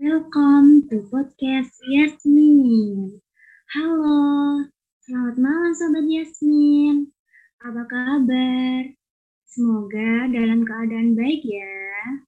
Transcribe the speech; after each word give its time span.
Welcome 0.00 0.88
to 0.88 1.04
podcast 1.12 1.76
Yasmin. 1.84 3.20
Halo, 3.76 4.64
selamat 5.04 5.36
malam 5.36 5.76
Sobat 5.76 6.08
Yasmin. 6.08 7.12
Apa 7.60 7.84
kabar? 7.84 8.88
Semoga 9.44 10.32
dalam 10.32 10.64
keadaan 10.64 11.12
baik 11.12 11.44
ya. 11.44 12.24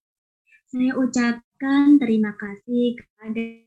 Saya 0.69 0.93
ucapkan 1.01 1.97
terima 1.97 2.37
kasih 2.37 3.01
kepada 3.01 3.65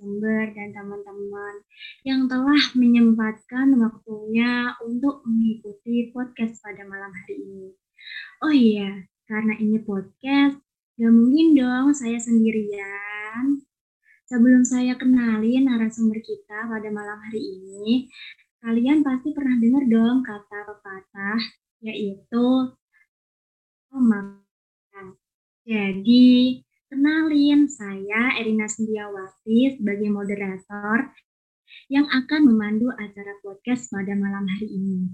sumber 0.00 0.48
dan 0.56 0.72
teman-teman 0.72 1.54
yang 2.08 2.24
telah 2.24 2.72
menyempatkan 2.72 3.76
waktunya 3.76 4.72
untuk 4.80 5.20
mengikuti 5.28 6.08
podcast 6.16 6.56
pada 6.64 6.88
malam 6.88 7.12
hari 7.12 7.36
ini. 7.36 7.68
Oh 8.40 8.48
iya, 8.48 9.04
karena 9.28 9.60
ini 9.60 9.76
podcast, 9.84 10.56
gak 10.96 11.12
mungkin 11.12 11.52
dong 11.52 11.92
saya 11.92 12.16
sendirian. 12.16 13.60
Sebelum 14.24 14.64
saya 14.64 14.96
kenalin 14.96 15.68
narasumber 15.68 16.16
kita 16.24 16.64
pada 16.64 16.88
malam 16.88 17.20
hari 17.20 17.60
ini, 17.60 18.08
kalian 18.64 19.04
pasti 19.04 19.36
pernah 19.36 19.60
dengar 19.60 19.84
dong 19.84 20.24
kata 20.24 20.58
pepatah, 20.64 21.40
yaitu 21.84 22.72
oh, 23.92 24.02
Jadi, 25.68 26.64
Kenalin, 26.90 27.70
saya 27.70 28.34
Erina 28.34 28.66
Sendiawati 28.66 29.78
sebagai 29.78 30.10
moderator 30.10 31.14
yang 31.86 32.02
akan 32.10 32.50
memandu 32.50 32.90
acara 32.90 33.38
podcast 33.46 33.94
pada 33.94 34.10
malam 34.18 34.42
hari 34.50 34.66
ini. 34.74 35.06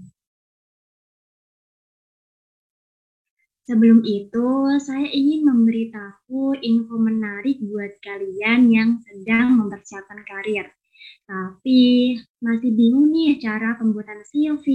Sebelum 3.69 4.01
itu, 4.09 4.49
saya 4.81 5.05
ingin 5.05 5.45
memberitahu 5.45 6.57
info 6.65 6.97
menarik 6.97 7.61
buat 7.61 7.93
kalian 8.01 8.73
yang 8.73 8.97
sedang 9.05 9.61
mempersiapkan 9.61 10.25
karir. 10.25 10.73
Tapi 11.29 12.17
masih 12.41 12.73
bingung 12.73 13.13
nih 13.13 13.37
cara 13.37 13.77
pembuatan 13.77 14.25
CV, 14.25 14.65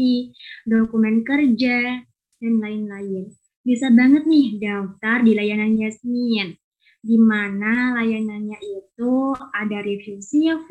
dokumen 0.70 1.26
kerja, 1.26 1.98
dan 2.38 2.54
lain-lain. 2.62 3.34
Bisa 3.66 3.90
banget 3.90 4.22
nih 4.22 4.62
daftar 4.62 5.26
di 5.26 5.34
layanan 5.34 5.74
Yasmin 5.82 6.61
di 7.02 7.18
mana 7.18 7.98
layanannya 7.98 8.58
itu 8.62 9.34
ada 9.34 9.82
review 9.82 10.22
CV, 10.22 10.70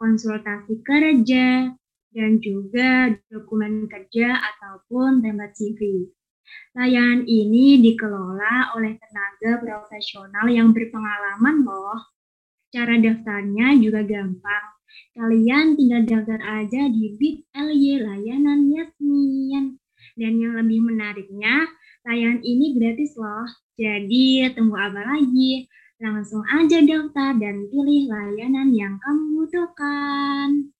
konsultasi 0.00 0.80
kerja, 0.80 1.68
dan 2.16 2.40
juga 2.40 3.12
dokumen 3.28 3.84
kerja 3.84 4.40
ataupun 4.40 5.20
template 5.20 5.52
CV. 5.52 6.08
Layanan 6.72 7.28
ini 7.28 7.84
dikelola 7.84 8.72
oleh 8.80 8.96
tenaga 8.96 9.60
profesional 9.60 10.48
yang 10.48 10.72
berpengalaman 10.72 11.68
loh. 11.68 12.00
Cara 12.72 12.96
daftarnya 12.96 13.76
juga 13.76 14.00
gampang. 14.08 14.66
Kalian 15.12 15.76
tinggal 15.76 16.08
daftar 16.08 16.40
aja 16.40 16.88
di 16.88 17.16
bit.ly 17.20 18.00
layanan 18.00 18.72
Yasmin. 18.72 19.76
Dan 20.16 20.32
yang 20.40 20.56
lebih 20.56 20.80
menariknya, 20.80 21.68
layanan 22.06 22.38
ini 22.46 22.78
gratis 22.78 23.18
loh. 23.18 23.50
Jadi, 23.74 24.46
tunggu 24.54 24.78
apa 24.78 25.02
lagi? 25.02 25.66
Langsung 25.98 26.46
aja 26.46 26.78
daftar 26.84 27.34
dan 27.36 27.66
pilih 27.66 28.06
layanan 28.06 28.70
yang 28.70 28.94
kamu 29.02 29.42
butuhkan. 29.42 30.70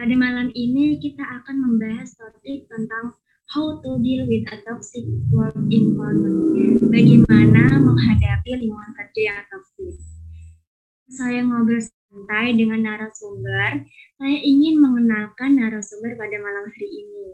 Pada 0.00 0.16
malam 0.16 0.48
ini 0.56 0.96
kita 0.96 1.20
akan 1.20 1.60
membahas 1.60 2.16
topik 2.16 2.64
tentang 2.72 3.19
how 3.50 3.82
to 3.82 3.98
deal 3.98 4.22
with 4.30 4.46
a 4.54 4.56
toxic 4.62 5.02
work 5.34 5.58
environment. 5.74 6.78
Bagaimana 6.86 7.82
menghadapi 7.82 8.62
lingkungan 8.62 8.94
kerja 8.94 9.20
yang 9.26 9.42
toksik. 9.50 9.98
Saya 11.10 11.42
ngobrol 11.42 11.82
santai 11.82 12.54
dengan 12.54 12.86
narasumber. 12.86 13.82
Saya 14.22 14.38
ingin 14.46 14.78
mengenalkan 14.78 15.58
narasumber 15.58 16.14
pada 16.14 16.38
malam 16.38 16.70
hari 16.70 16.88
ini. 16.94 17.26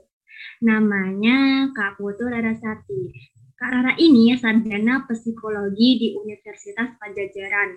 Namanya 0.64 1.68
Kak 1.76 2.00
Putu 2.00 2.24
Rarasati. 2.32 3.12
Kak 3.60 3.68
Rara 3.76 3.92
ini 4.00 4.32
sarjana 4.40 5.04
psikologi 5.04 6.00
di 6.00 6.08
Universitas 6.16 6.96
Pajajaran. 6.96 7.76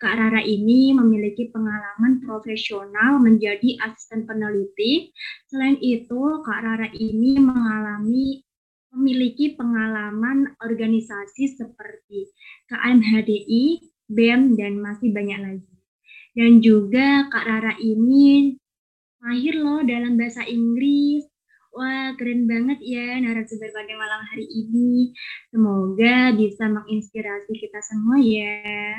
Kak 0.00 0.14
Rara 0.16 0.40
ini 0.42 0.90
memiliki 0.96 1.50
pengalaman 1.52 2.22
profesional 2.24 3.20
menjadi 3.20 3.78
asisten 3.84 4.24
peneliti. 4.24 5.12
Selain 5.48 5.76
itu, 5.80 6.42
Kak 6.44 6.60
Rara 6.64 6.88
ini 6.94 7.38
mengalami 7.40 8.42
memiliki 8.88 9.52
pengalaman 9.52 10.56
organisasi 10.64 11.60
seperti 11.60 12.32
KMHDI, 12.72 13.84
BEM, 14.08 14.56
dan 14.56 14.80
masih 14.80 15.12
banyak 15.12 15.38
lagi. 15.38 15.74
Dan 16.32 16.62
juga 16.64 17.28
Kak 17.28 17.44
Rara 17.44 17.74
ini 17.82 18.56
mahir 19.18 19.58
loh 19.58 19.82
dalam 19.84 20.14
bahasa 20.14 20.46
Inggris. 20.46 21.26
Wah, 21.74 22.16
keren 22.16 22.48
banget 22.48 22.80
ya 22.80 23.20
narasumber 23.20 23.70
pada 23.70 23.94
malam 23.94 24.22
hari 24.34 24.46
ini. 24.48 25.12
Semoga 25.52 26.32
bisa 26.34 26.64
menginspirasi 26.66 27.52
kita 27.54 27.78
semua 27.84 28.18
ya. 28.18 28.96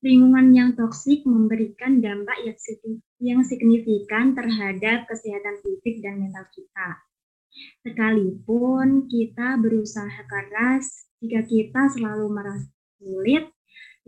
Lingkungan 0.00 0.56
yang 0.56 0.70
toksik 0.80 1.28
memberikan 1.28 2.00
dampak 2.00 2.40
yang 3.20 3.44
signifikan 3.44 4.32
terhadap 4.32 5.04
kesehatan 5.04 5.60
fisik 5.60 6.00
dan 6.00 6.24
mental 6.24 6.48
kita. 6.56 7.04
Sekalipun 7.84 9.12
kita 9.12 9.60
berusaha 9.60 10.24
keras, 10.24 11.04
jika 11.20 11.44
kita 11.44 11.92
selalu 11.92 12.32
merasa 12.32 12.72
sulit, 12.96 13.44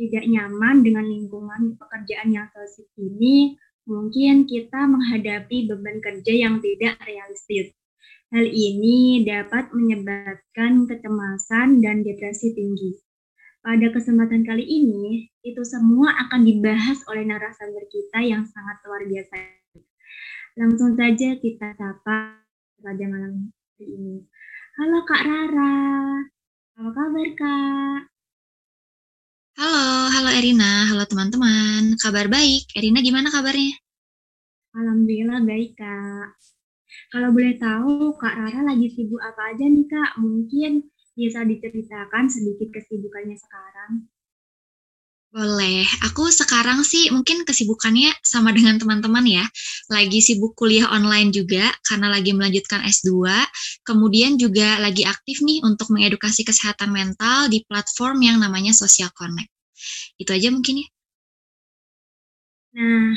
tidak 0.00 0.24
nyaman 0.24 0.80
dengan 0.80 1.04
lingkungan 1.04 1.76
pekerjaan 1.76 2.32
yang 2.32 2.48
toksik 2.56 2.88
ini, 2.96 3.60
mungkin 3.84 4.48
kita 4.48 4.88
menghadapi 4.88 5.68
beban 5.68 6.00
kerja 6.00 6.32
yang 6.32 6.64
tidak 6.64 7.04
realistis. 7.04 7.76
Hal 8.32 8.48
ini 8.48 9.28
dapat 9.28 9.76
menyebabkan 9.76 10.88
kecemasan 10.88 11.84
dan 11.84 12.00
depresi 12.00 12.56
tinggi. 12.56 12.96
Pada 13.62 13.94
kesempatan 13.94 14.42
kali 14.42 14.66
ini, 14.66 15.30
itu 15.46 15.62
semua 15.62 16.10
akan 16.26 16.42
dibahas 16.42 16.98
oleh 17.06 17.22
narasumber 17.22 17.86
kita 17.94 18.18
yang 18.18 18.42
sangat 18.42 18.82
luar 18.82 19.06
biasa. 19.06 19.38
Langsung 20.58 20.98
saja 20.98 21.38
kita 21.38 21.70
sapa 21.78 22.42
pada 22.82 23.04
malam 23.06 23.54
hari 23.78 23.86
ini. 23.86 24.26
Halo 24.74 25.06
Kak 25.06 25.22
Rara, 25.22 25.78
apa 26.74 26.90
kabar 26.90 27.28
Kak? 27.38 28.00
Halo, 29.54 29.86
halo 30.10 30.30
Erina, 30.34 30.90
halo 30.90 31.06
teman-teman. 31.06 31.94
Kabar 32.02 32.26
baik, 32.26 32.66
Erina 32.74 32.98
gimana 32.98 33.30
kabarnya? 33.30 33.78
Alhamdulillah 34.74 35.38
baik 35.46 35.78
Kak. 35.78 36.34
Kalau 37.14 37.30
boleh 37.30 37.54
tahu 37.62 38.10
Kak 38.18 38.42
Rara 38.42 38.74
lagi 38.74 38.90
sibuk 38.90 39.22
apa 39.22 39.54
aja 39.54 39.62
nih 39.70 39.86
Kak? 39.86 40.18
Mungkin 40.18 40.91
bisa 41.12 41.44
diceritakan 41.44 42.28
sedikit 42.32 42.72
kesibukannya 42.72 43.36
sekarang? 43.36 44.08
Boleh, 45.32 45.88
aku 46.04 46.28
sekarang 46.28 46.84
sih 46.84 47.08
mungkin 47.08 47.48
kesibukannya 47.48 48.12
sama 48.20 48.52
dengan 48.52 48.76
teman-teman 48.76 49.24
ya. 49.24 49.44
Lagi 49.88 50.20
sibuk 50.20 50.52
kuliah 50.52 50.92
online 50.92 51.32
juga 51.32 51.72
karena 51.88 52.12
lagi 52.12 52.36
melanjutkan 52.36 52.84
S2. 52.84 53.32
Kemudian 53.80 54.36
juga 54.36 54.76
lagi 54.76 55.08
aktif 55.08 55.40
nih 55.40 55.64
untuk 55.64 55.88
mengedukasi 55.88 56.44
kesehatan 56.44 56.92
mental 56.92 57.48
di 57.48 57.64
platform 57.64 58.20
yang 58.20 58.44
namanya 58.44 58.76
Social 58.76 59.08
Connect. 59.16 59.48
Itu 60.20 60.36
aja 60.36 60.52
mungkin 60.52 60.84
ya. 60.84 60.88
Nah, 62.76 63.16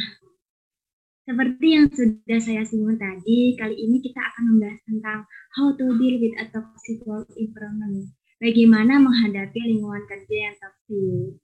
seperti 1.25 1.67
yang 1.73 1.89
sudah 1.89 2.39
saya 2.39 2.61
singgung 2.61 3.01
tadi, 3.01 3.57
kali 3.57 3.73
ini 3.73 3.97
kita 3.97 4.21
akan 4.21 4.43
membahas 4.55 4.79
tentang 4.85 5.19
how 5.57 5.73
to 5.73 5.85
deal 5.97 6.21
with 6.21 6.37
a 6.37 6.45
toxic 6.53 7.01
work 7.09 7.25
environment. 7.33 8.13
Bagaimana 8.37 9.01
menghadapi 9.01 9.57
lingkungan 9.57 10.05
kerja 10.05 10.35
yang 10.37 10.55
toksik. 10.61 11.41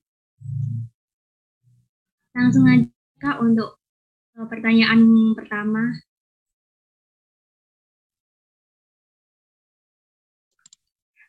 Langsung 2.38 2.64
aja 2.70 2.88
Kak 3.18 3.42
untuk 3.42 3.82
uh, 4.38 4.46
pertanyaan 4.46 5.02
pertama. 5.34 5.98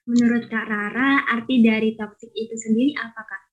Menurut 0.05 0.51
Kak 0.53 0.67
Rara, 0.69 1.25
arti 1.31 1.65
dari 1.65 1.97
toxic 1.97 2.29
itu 2.37 2.53
sendiri 2.59 2.93
apa 3.01 3.23
Kak? 3.23 3.52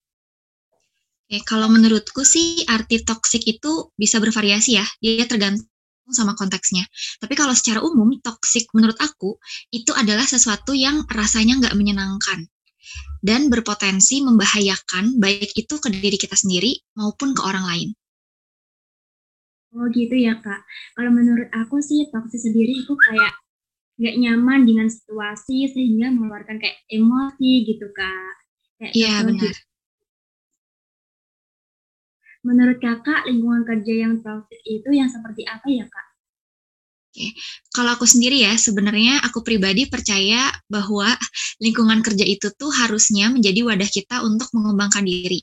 Oke, 1.30 1.46
kalau 1.46 1.70
menurutku 1.70 2.26
sih 2.26 2.66
arti 2.66 3.06
toxic 3.06 3.46
itu 3.46 3.94
bisa 3.94 4.18
bervariasi 4.18 4.82
ya. 4.82 4.86
Dia 4.98 5.30
tergantung 5.30 5.70
sama 6.10 6.34
konteksnya. 6.34 6.90
Tapi 7.22 7.38
kalau 7.38 7.54
secara 7.54 7.86
umum, 7.86 8.18
toxic 8.18 8.66
menurut 8.74 8.98
aku 8.98 9.38
itu 9.70 9.94
adalah 9.94 10.26
sesuatu 10.26 10.74
yang 10.74 11.06
rasanya 11.06 11.62
nggak 11.62 11.78
menyenangkan 11.78 12.50
dan 13.22 13.46
berpotensi 13.54 14.26
membahayakan 14.26 15.22
baik 15.22 15.54
itu 15.54 15.78
ke 15.78 15.94
diri 15.94 16.18
kita 16.18 16.34
sendiri 16.34 16.82
maupun 16.98 17.38
ke 17.38 17.46
orang 17.46 17.62
lain. 17.62 17.90
Oh 19.78 19.86
gitu 19.94 20.18
ya 20.18 20.34
kak. 20.42 20.66
Kalau 20.98 21.14
menurut 21.14 21.54
aku 21.54 21.78
sih 21.78 22.10
toxic 22.10 22.42
sendiri 22.42 22.74
itu 22.74 22.98
kayak 23.06 23.38
nggak 24.02 24.16
nyaman 24.18 24.66
dengan 24.66 24.90
situasi 24.90 25.70
sehingga 25.70 26.10
mengeluarkan 26.10 26.58
kayak 26.58 26.82
emosi 26.90 27.70
gitu 27.70 27.86
kak. 27.94 28.34
Iya 28.98 29.30
benar. 29.30 29.54
Gitu. 29.54 29.69
Menurut 32.40 32.80
kakak 32.80 33.28
lingkungan 33.28 33.68
kerja 33.68 34.08
yang 34.08 34.24
toxic 34.24 34.62
itu 34.64 34.90
yang 34.96 35.12
seperti 35.12 35.44
apa 35.44 35.68
ya 35.68 35.86
kak? 35.88 36.08
Oke, 37.10 37.34
kalau 37.74 37.98
aku 37.98 38.06
sendiri 38.06 38.46
ya 38.46 38.54
sebenarnya 38.54 39.20
aku 39.26 39.42
pribadi 39.42 39.90
percaya 39.90 40.54
bahwa 40.70 41.10
lingkungan 41.58 42.06
kerja 42.06 42.22
itu 42.22 42.54
tuh 42.54 42.70
harusnya 42.70 43.34
menjadi 43.34 43.66
wadah 43.66 43.90
kita 43.90 44.22
untuk 44.22 44.54
mengembangkan 44.54 45.04
diri. 45.04 45.42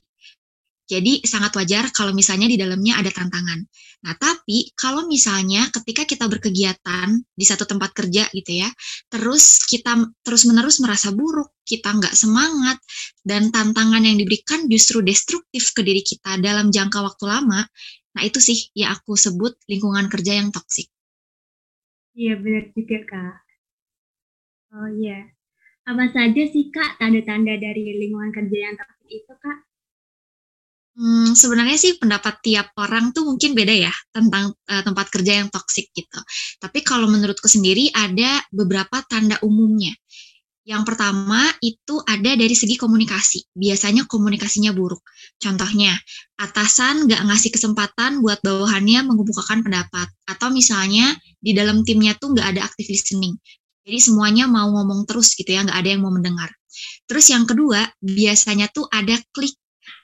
Jadi 0.87 1.19
sangat 1.27 1.51
wajar 1.59 1.91
kalau 1.91 2.15
misalnya 2.15 2.47
di 2.47 2.55
dalamnya 2.55 2.95
ada 2.95 3.11
tantangan. 3.11 3.59
Nah, 4.07 4.15
tapi 4.15 4.71
kalau 4.71 5.03
misalnya 5.03 5.67
ketika 5.67 6.07
kita 6.07 6.31
berkegiatan 6.31 7.11
di 7.35 7.43
satu 7.43 7.67
tempat 7.67 7.91
kerja 7.91 8.31
gitu 8.31 8.63
ya, 8.63 8.71
terus 9.11 9.67
kita 9.67 9.99
terus-menerus 10.23 10.79
merasa 10.79 11.11
buruk, 11.11 11.51
kita 11.67 11.91
nggak 11.91 12.15
semangat, 12.15 12.79
dan 13.19 13.51
tantangan 13.51 13.99
yang 13.99 14.15
diberikan 14.15 14.71
justru 14.71 15.03
destruktif 15.03 15.75
ke 15.75 15.83
diri 15.83 15.99
kita 16.07 16.39
dalam 16.39 16.71
jangka 16.71 17.03
waktu 17.03 17.27
lama, 17.27 17.67
nah 18.15 18.23
itu 18.23 18.39
sih 18.39 18.71
ya 18.71 18.95
aku 18.95 19.19
sebut 19.19 19.59
lingkungan 19.67 20.07
kerja 20.07 20.39
yang 20.39 20.55
toksik. 20.55 20.87
Iya, 22.15 22.39
benar 22.39 22.71
juga, 22.71 22.97
Kak. 23.03 23.35
Oh 24.71 24.89
iya. 24.95 25.35
Apa 25.83 26.07
saja 26.15 26.43
sih, 26.47 26.71
Kak, 26.71 26.95
tanda-tanda 26.95 27.59
dari 27.59 27.91
lingkungan 27.91 28.31
kerja 28.31 28.57
yang 28.71 28.75
toksik 28.79 29.11
itu, 29.11 29.33
Kak? 29.35 29.66
Hmm, 30.97 31.37
sebenarnya 31.37 31.77
sih 31.77 32.01
pendapat 32.01 32.41
tiap 32.41 32.73
orang 32.73 33.13
tuh 33.13 33.21
mungkin 33.21 33.53
beda 33.53 33.69
ya 33.69 33.93
tentang 34.09 34.49
uh, 34.49 34.81
tempat 34.81 35.13
kerja 35.13 35.45
yang 35.45 35.53
toksik 35.53 35.93
gitu. 35.93 36.19
Tapi 36.57 36.81
kalau 36.81 37.05
menurutku 37.05 37.45
sendiri 37.45 37.93
ada 37.93 38.41
beberapa 38.49 39.05
tanda 39.05 39.37
umumnya. 39.45 39.93
Yang 40.67 40.83
pertama 40.89 41.47
itu 41.61 42.01
ada 42.01 42.33
dari 42.33 42.51
segi 42.51 42.81
komunikasi. 42.81 43.53
Biasanya 43.53 44.09
komunikasinya 44.09 44.73
buruk. 44.73 45.05
Contohnya, 45.37 45.93
atasan 46.35 47.05
nggak 47.05 47.23
ngasih 47.29 47.53
kesempatan 47.53 48.19
buat 48.19 48.41
bawahannya 48.41 49.05
mengemukakan 49.05 49.63
pendapat. 49.63 50.09
Atau 50.27 50.49
misalnya 50.49 51.13
di 51.37 51.53
dalam 51.53 51.85
timnya 51.85 52.17
tuh 52.17 52.33
nggak 52.33 52.57
ada 52.57 52.61
active 52.67 52.89
listening. 52.89 53.37
Jadi 53.87 54.01
semuanya 54.01 54.49
mau 54.49 54.67
ngomong 54.67 55.05
terus 55.07 55.37
gitu 55.37 55.47
ya, 55.47 55.63
nggak 55.63 55.77
ada 55.77 55.89
yang 55.93 56.01
mau 56.03 56.11
mendengar. 56.11 56.51
Terus 57.07 57.31
yang 57.31 57.47
kedua, 57.47 57.85
biasanya 58.03 58.67
tuh 58.73 58.91
ada 58.91 59.15
klik 59.31 59.55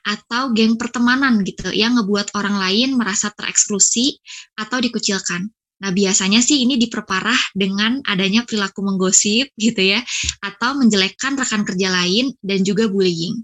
atau 0.03 0.51
geng 0.51 0.75
pertemanan 0.75 1.41
gitu 1.47 1.71
yang 1.71 1.95
ngebuat 1.95 2.35
orang 2.35 2.59
lain 2.59 2.99
merasa 2.99 3.31
tereksklusi 3.31 4.19
atau 4.59 4.79
dikucilkan. 4.83 5.47
Nah, 5.83 5.91
biasanya 5.91 6.39
sih 6.39 6.63
ini 6.63 6.79
diperparah 6.79 7.51
dengan 7.51 7.99
adanya 8.07 8.47
perilaku 8.47 8.87
menggosip 8.87 9.51
gitu 9.59 9.81
ya, 9.83 9.99
atau 10.39 10.79
menjelekkan 10.79 11.35
rekan 11.35 11.67
kerja 11.67 11.91
lain 11.91 12.31
dan 12.39 12.63
juga 12.63 12.87
bullying. 12.87 13.43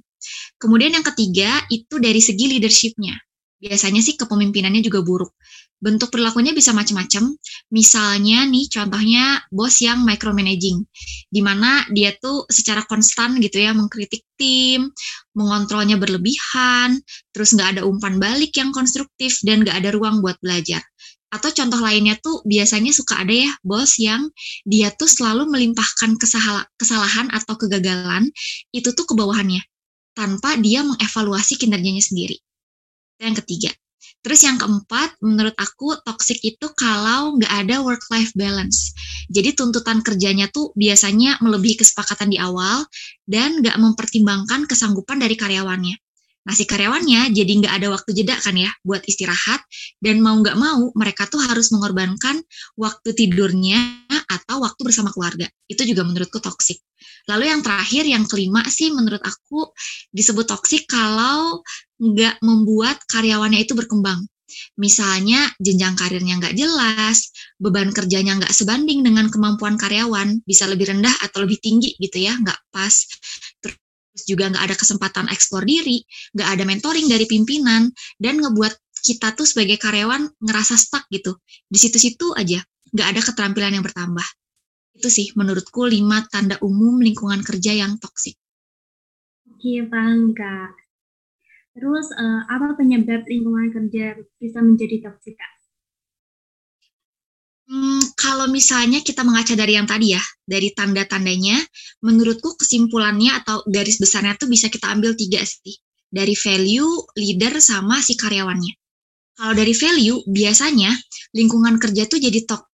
Kemudian 0.55 0.95
yang 0.95 1.03
ketiga 1.03 1.63
itu 1.67 1.99
dari 1.99 2.23
segi 2.23 2.47
leadershipnya. 2.47 3.28
Biasanya 3.59 3.99
sih 3.99 4.15
kepemimpinannya 4.15 4.81
juga 4.81 5.03
buruk 5.03 5.35
bentuk 5.79 6.11
perilakunya 6.11 6.51
bisa 6.51 6.75
macam-macam. 6.75 7.33
Misalnya 7.71 8.43
nih 8.45 8.67
contohnya 8.67 9.39
bos 9.49 9.79
yang 9.79 10.03
micromanaging, 10.03 10.83
di 11.31 11.41
mana 11.41 11.87
dia 11.89 12.13
tuh 12.19 12.45
secara 12.51 12.83
konstan 12.85 13.39
gitu 13.39 13.63
ya 13.63 13.71
mengkritik 13.71 14.27
tim, 14.35 14.91
mengontrolnya 15.33 15.95
berlebihan, 15.95 16.99
terus 17.31 17.55
nggak 17.55 17.79
ada 17.79 17.81
umpan 17.87 18.19
balik 18.19 18.53
yang 18.59 18.75
konstruktif 18.75 19.39
dan 19.47 19.63
nggak 19.63 19.79
ada 19.79 19.89
ruang 19.95 20.19
buat 20.19 20.35
belajar. 20.43 20.83
Atau 21.29 21.53
contoh 21.53 21.77
lainnya 21.77 22.17
tuh 22.17 22.41
biasanya 22.41 22.89
suka 22.89 23.21
ada 23.21 23.33
ya 23.33 23.51
bos 23.61 24.01
yang 24.01 24.33
dia 24.65 24.89
tuh 24.89 25.05
selalu 25.05 25.45
melimpahkan 25.47 26.17
kesalahan 26.75 27.27
atau 27.29 27.53
kegagalan 27.53 28.33
itu 28.73 28.89
tuh 28.97 29.05
ke 29.05 29.13
bawahannya 29.13 29.61
tanpa 30.17 30.57
dia 30.57 30.81
mengevaluasi 30.81 31.61
kinerjanya 31.61 32.01
sendiri. 32.01 32.41
Yang 33.19 33.43
ketiga, 33.43 33.71
Terus 34.19 34.43
yang 34.43 34.59
keempat, 34.59 35.15
menurut 35.23 35.55
aku 35.55 35.95
toxic 36.03 36.43
itu 36.43 36.67
kalau 36.75 37.39
nggak 37.39 37.53
ada 37.65 37.79
work-life 37.79 38.35
balance. 38.35 38.91
Jadi 39.31 39.55
tuntutan 39.55 40.03
kerjanya 40.03 40.51
tuh 40.51 40.75
biasanya 40.75 41.39
melebihi 41.39 41.79
kesepakatan 41.79 42.35
di 42.35 42.39
awal 42.39 42.83
dan 43.23 43.63
nggak 43.63 43.79
mempertimbangkan 43.79 44.67
kesanggupan 44.67 45.23
dari 45.23 45.39
karyawannya. 45.39 45.95
Si 46.49 46.65
karyawannya 46.65 47.29
jadi 47.31 47.51
nggak 47.61 47.73
ada 47.81 47.87
waktu 47.93 48.09
jeda 48.15 48.35
kan 48.41 48.57
ya 48.57 48.71
buat 48.81 49.05
istirahat 49.05 49.61
dan 50.01 50.19
mau 50.23 50.35
nggak 50.39 50.57
mau 50.57 50.89
mereka 50.97 51.29
tuh 51.29 51.39
harus 51.45 51.69
mengorbankan 51.69 52.41
waktu 52.75 53.09
tidurnya 53.13 54.09
atau 54.29 54.61
waktu 54.61 54.81
bersama 54.81 55.13
keluarga. 55.13 55.45
Itu 55.69 55.85
juga 55.85 56.05
menurutku 56.05 56.41
toxic. 56.41 56.81
Lalu 57.29 57.53
yang 57.53 57.61
terakhir, 57.61 58.03
yang 58.09 58.25
kelima 58.25 58.65
sih 58.65 58.89
menurut 58.89 59.21
aku 59.21 59.69
disebut 60.09 60.49
toksik 60.49 60.89
kalau 60.89 61.61
nggak 62.01 62.41
membuat 62.41 62.97
karyawannya 63.05 63.61
itu 63.63 63.77
berkembang. 63.77 64.25
Misalnya 64.81 65.45
jenjang 65.61 65.93
karirnya 65.93 66.41
nggak 66.41 66.57
jelas, 66.57 67.29
beban 67.61 67.93
kerjanya 67.93 68.41
nggak 68.41 68.49
sebanding 68.49 69.05
dengan 69.05 69.29
kemampuan 69.29 69.77
karyawan, 69.77 70.41
bisa 70.41 70.65
lebih 70.65 70.89
rendah 70.89 71.13
atau 71.21 71.45
lebih 71.45 71.61
tinggi 71.61 71.93
gitu 72.01 72.17
ya, 72.17 72.33
nggak 72.33 72.57
pas. 72.73 72.95
Juga 74.25 74.49
nggak 74.49 74.63
ada 74.71 74.75
kesempatan 74.75 75.27
eksplor 75.29 75.63
diri, 75.67 76.03
nggak 76.35 76.49
ada 76.57 76.63
mentoring 76.65 77.07
dari 77.07 77.29
pimpinan, 77.29 77.91
dan 78.17 78.39
ngebuat 78.39 78.73
kita 78.99 79.35
tuh 79.35 79.47
sebagai 79.47 79.79
karyawan 79.79 80.27
ngerasa 80.43 80.75
stuck 80.75 81.07
gitu. 81.11 81.39
Di 81.67 81.79
situ-situ 81.79 82.35
aja, 82.35 82.59
nggak 82.91 83.07
ada 83.15 83.21
keterampilan 83.23 83.79
yang 83.79 83.85
bertambah. 83.85 84.27
Itu 84.95 85.07
sih 85.07 85.31
menurutku 85.37 85.87
lima 85.87 86.27
tanda 86.27 86.59
umum 86.59 86.99
lingkungan 86.99 87.39
kerja 87.45 87.71
yang 87.71 87.95
toksik. 88.01 88.35
Oke, 89.47 89.83
paham 89.87 90.35
Kak. 90.35 90.75
Terus 91.75 92.11
uh, 92.15 92.43
apa 92.47 92.75
penyebab 92.75 93.23
lingkungan 93.27 93.71
kerja 93.71 94.19
bisa 94.39 94.59
menjadi 94.59 95.07
toksik 95.07 95.39
Kak? 95.39 95.58
Hmm, 97.69 98.01
kalau 98.17 98.49
misalnya 98.49 99.05
kita 99.05 99.21
mengaca 99.21 99.53
dari 99.53 99.77
yang 99.77 99.85
tadi 99.85 100.17
ya, 100.17 100.23
dari 100.41 100.73
tanda-tandanya, 100.73 101.61
menurutku 102.01 102.57
kesimpulannya 102.57 103.37
atau 103.45 103.61
garis 103.69 104.01
besarnya 104.01 104.33
tuh 104.41 104.49
bisa 104.49 104.73
kita 104.73 104.89
ambil 104.89 105.13
tiga 105.13 105.45
sih. 105.45 105.77
Dari 106.09 106.33
value, 106.33 106.89
leader, 107.13 107.61
sama 107.61 108.01
si 108.01 108.17
karyawannya. 108.17 108.73
Kalau 109.37 109.53
dari 109.53 109.77
value, 109.77 110.25
biasanya 110.25 110.89
lingkungan 111.37 111.77
kerja 111.77 112.09
tuh 112.09 112.17
jadi 112.17 112.41
tok 112.49 112.69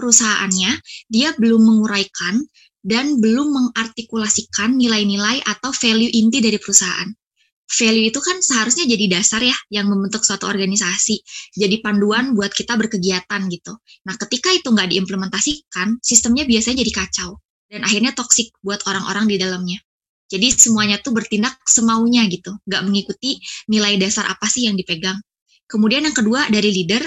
perusahaannya 0.00 0.80
dia 1.12 1.36
belum 1.36 1.60
menguraikan 1.60 2.40
dan 2.80 3.20
belum 3.20 3.52
mengartikulasikan 3.52 4.80
nilai-nilai 4.80 5.44
atau 5.44 5.68
value 5.76 6.08
inti 6.08 6.40
dari 6.40 6.56
perusahaan. 6.56 7.12
Value 7.70 8.10
itu 8.10 8.18
kan 8.18 8.42
seharusnya 8.42 8.82
jadi 8.82 9.22
dasar 9.22 9.38
ya 9.46 9.54
yang 9.70 9.86
membentuk 9.86 10.26
suatu 10.26 10.50
organisasi, 10.50 11.22
jadi 11.54 11.78
panduan 11.78 12.34
buat 12.34 12.50
kita 12.50 12.74
berkegiatan 12.74 13.46
gitu. 13.46 13.78
Nah, 14.10 14.18
ketika 14.18 14.50
itu 14.50 14.74
nggak 14.74 14.90
diimplementasikan, 14.90 16.02
sistemnya 16.02 16.42
biasanya 16.50 16.82
jadi 16.82 16.92
kacau 16.98 17.38
dan 17.70 17.86
akhirnya 17.86 18.10
toksik 18.10 18.50
buat 18.58 18.82
orang-orang 18.90 19.30
di 19.30 19.36
dalamnya. 19.38 19.78
Jadi 20.30 20.50
semuanya 20.50 20.98
tuh 20.98 21.14
bertindak 21.14 21.62
semaunya 21.62 22.26
gitu, 22.26 22.58
nggak 22.66 22.82
mengikuti 22.86 23.38
nilai 23.70 23.98
dasar 24.02 24.26
apa 24.26 24.50
sih 24.50 24.66
yang 24.66 24.74
dipegang. 24.74 25.18
Kemudian 25.70 26.02
yang 26.02 26.14
kedua 26.14 26.50
dari 26.50 26.74
leader, 26.74 27.02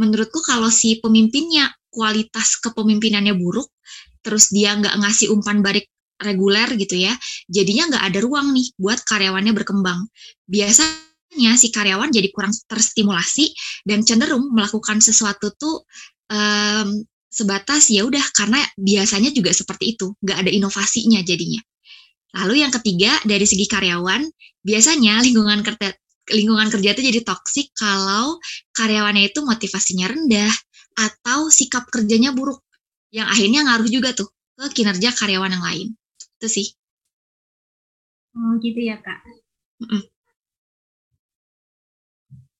menurutku 0.00 0.40
kalau 0.40 0.72
si 0.72 0.96
pemimpinnya 1.04 1.68
kualitas 1.92 2.56
kepemimpinannya 2.64 3.36
buruk, 3.36 3.68
terus 4.24 4.48
dia 4.48 4.72
nggak 4.76 4.96
ngasih 4.96 5.28
umpan 5.32 5.60
balik 5.60 5.92
reguler 6.20 6.68
gitu 6.76 6.96
ya, 6.96 7.12
jadinya 7.46 7.92
nggak 7.92 8.04
ada 8.12 8.18
ruang 8.24 8.52
nih 8.56 8.72
buat 8.80 9.02
karyawannya 9.04 9.52
berkembang. 9.52 10.08
Biasanya 10.48 11.52
si 11.60 11.68
karyawan 11.68 12.08
jadi 12.12 12.28
kurang 12.32 12.52
terstimulasi 12.66 13.52
dan 13.84 14.02
cenderung 14.02 14.52
melakukan 14.52 15.00
sesuatu 15.04 15.52
tuh 15.56 15.84
um, 16.32 17.04
sebatas 17.28 17.92
ya 17.92 18.08
udah 18.08 18.22
karena 18.32 18.64
biasanya 18.80 19.28
juga 19.30 19.52
seperti 19.52 19.98
itu, 19.98 20.16
nggak 20.24 20.46
ada 20.46 20.50
inovasinya 20.50 21.20
jadinya. 21.20 21.60
Lalu 22.36 22.64
yang 22.64 22.72
ketiga 22.72 23.16
dari 23.24 23.44
segi 23.44 23.68
karyawan, 23.68 24.24
biasanya 24.64 25.20
lingkungan 25.24 25.60
kerja 25.64 25.92
lingkungan 26.26 26.68
kerja 26.74 26.90
itu 26.90 27.02
jadi 27.06 27.20
toksik 27.22 27.70
kalau 27.78 28.42
karyawannya 28.74 29.30
itu 29.30 29.46
motivasinya 29.46 30.10
rendah 30.10 30.50
atau 30.98 31.52
sikap 31.54 31.86
kerjanya 31.86 32.34
buruk 32.34 32.66
yang 33.14 33.30
akhirnya 33.30 33.62
ngaruh 33.62 33.86
juga 33.86 34.10
tuh 34.16 34.26
ke 34.56 34.82
kinerja 34.82 35.14
karyawan 35.14 35.52
yang 35.54 35.64
lain. 35.64 35.88
Itu 36.36 36.48
sih. 36.52 36.66
Oh 38.36 38.60
gitu 38.60 38.80
ya 38.84 39.00
kak. 39.00 39.24
Mm 39.80 39.88
-mm. 39.88 40.02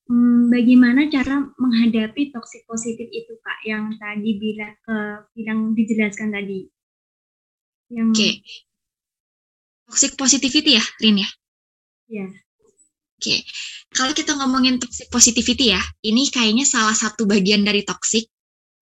Hmm, 0.06 0.54
bagaimana 0.54 1.10
cara 1.10 1.50
menghadapi 1.58 2.30
toxic 2.30 2.62
positif 2.70 3.10
itu 3.10 3.34
kak 3.42 3.58
yang 3.66 3.90
tadi 3.98 4.38
bilang 4.38 4.78
ke 4.86 4.96
bilang 5.34 5.74
dijelaskan 5.74 6.30
tadi? 6.30 6.62
Yang... 7.90 8.08
Oke. 8.14 8.18
Okay. 8.22 8.32
Toxic 9.86 10.12
positivity 10.18 10.78
ya, 10.78 10.84
Rin 11.02 11.22
ya? 11.22 11.28
Iya. 12.10 12.26
Oke, 13.16 13.32
okay. 13.32 13.40
kalau 13.96 14.12
kita 14.12 14.36
ngomongin 14.36 14.76
toxic 14.76 15.08
positivity 15.08 15.72
ya, 15.72 15.80
ini 16.04 16.28
kayaknya 16.28 16.68
salah 16.68 16.92
satu 16.92 17.24
bagian 17.24 17.64
dari 17.64 17.80
toxic. 17.80 18.28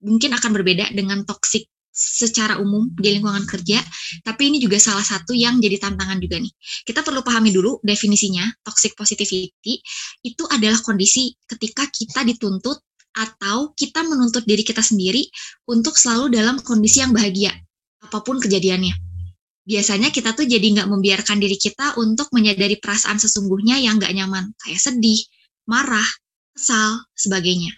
Mungkin 0.04 0.34
akan 0.34 0.50
berbeda 0.52 0.92
dengan 0.92 1.22
toxic 1.24 1.70
secara 1.94 2.58
umum 2.58 2.90
di 2.98 3.14
lingkungan 3.14 3.46
kerja, 3.46 3.78
tapi 4.26 4.50
ini 4.50 4.58
juga 4.58 4.82
salah 4.82 5.06
satu 5.06 5.30
yang 5.30 5.62
jadi 5.62 5.78
tantangan 5.78 6.18
juga 6.18 6.42
nih. 6.42 6.50
Kita 6.82 7.06
perlu 7.06 7.22
pahami 7.22 7.54
dulu 7.54 7.78
definisinya, 7.86 8.42
toxic 8.66 8.98
positivity 8.98 9.78
itu 10.26 10.42
adalah 10.50 10.82
kondisi 10.82 11.30
ketika 11.46 11.86
kita 11.86 12.26
dituntut 12.26 12.82
atau 13.14 13.70
kita 13.78 14.02
menuntut 14.02 14.42
diri 14.42 14.66
kita 14.66 14.82
sendiri 14.82 15.22
untuk 15.70 15.94
selalu 15.94 16.34
dalam 16.34 16.58
kondisi 16.58 16.98
yang 16.98 17.14
bahagia, 17.14 17.54
apa 18.02 18.18
pun 18.26 18.42
kejadiannya 18.42 19.14
biasanya 19.64 20.12
kita 20.12 20.36
tuh 20.36 20.44
jadi 20.44 20.60
nggak 20.60 20.88
membiarkan 20.92 21.40
diri 21.40 21.56
kita 21.56 21.96
untuk 21.96 22.28
menyadari 22.36 22.76
perasaan 22.76 23.16
sesungguhnya 23.16 23.80
yang 23.80 23.96
nggak 23.96 24.12
nyaman, 24.12 24.52
kayak 24.60 24.76
sedih, 24.76 25.24
marah, 25.64 26.04
kesal, 26.52 27.00
sebagainya. 27.16 27.72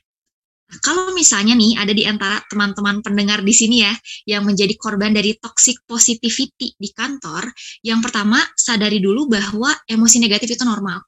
Nah, 0.67 0.79
kalau 0.83 1.15
misalnya 1.15 1.55
nih 1.55 1.79
ada 1.79 1.95
di 1.95 2.03
antara 2.03 2.43
teman-teman 2.51 2.99
pendengar 2.99 3.39
di 3.47 3.55
sini 3.55 3.87
ya 3.87 3.95
yang 4.27 4.43
menjadi 4.43 4.75
korban 4.75 5.15
dari 5.15 5.39
toxic 5.39 5.79
positivity 5.87 6.75
di 6.75 6.89
kantor, 6.91 7.47
yang 7.87 8.03
pertama 8.03 8.43
sadari 8.59 8.99
dulu 8.99 9.31
bahwa 9.31 9.71
emosi 9.87 10.19
negatif 10.19 10.59
itu 10.59 10.67
normal. 10.67 10.99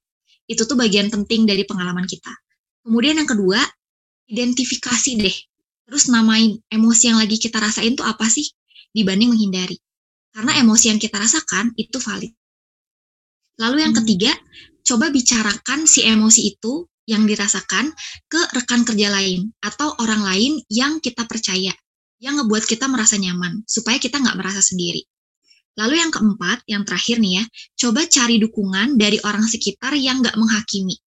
Itu 0.47 0.63
tuh 0.65 0.79
bagian 0.79 1.11
penting 1.11 1.45
dari 1.45 1.67
pengalaman 1.67 2.07
kita. 2.07 2.31
Kemudian 2.87 3.19
yang 3.19 3.27
kedua, 3.27 3.59
identifikasi 4.31 5.11
deh. 5.19 5.37
Terus 5.89 6.07
namain 6.13 6.61
emosi 6.71 7.11
yang 7.11 7.19
lagi 7.19 7.41
kita 7.41 7.59
rasain 7.59 7.99
tuh 7.99 8.07
apa 8.07 8.31
sih 8.31 8.47
dibanding 8.95 9.35
menghindari. 9.35 9.77
Karena 10.31 10.55
emosi 10.61 10.95
yang 10.95 11.01
kita 11.03 11.19
rasakan 11.19 11.75
itu 11.75 11.99
valid. 11.99 12.31
Lalu 13.59 13.77
yang 13.83 13.93
hmm. 13.97 14.01
ketiga, 14.07 14.33
coba 14.87 15.11
bicarakan 15.11 15.85
si 15.85 16.07
emosi 16.07 16.55
itu 16.55 16.87
yang 17.09 17.25
dirasakan 17.25 17.89
ke 18.29 18.41
rekan 18.53 18.85
kerja 18.85 19.09
lain 19.09 19.49
atau 19.65 19.97
orang 20.05 20.21
lain 20.29 20.53
yang 20.69 21.01
kita 21.01 21.25
percaya, 21.25 21.73
yang 22.21 22.37
ngebuat 22.37 22.69
kita 22.69 22.85
merasa 22.85 23.17
nyaman, 23.17 23.65
supaya 23.65 23.97
kita 23.97 24.21
nggak 24.21 24.37
merasa 24.37 24.61
sendiri. 24.61 25.01
Lalu 25.81 26.05
yang 26.05 26.13
keempat, 26.13 26.69
yang 26.69 26.85
terakhir 26.85 27.17
nih 27.23 27.41
ya, 27.41 27.45
coba 27.87 28.05
cari 28.05 28.37
dukungan 28.37 29.01
dari 29.01 29.17
orang 29.25 29.49
sekitar 29.49 29.97
yang 29.97 30.21
nggak 30.21 30.37
menghakimi. 30.37 30.99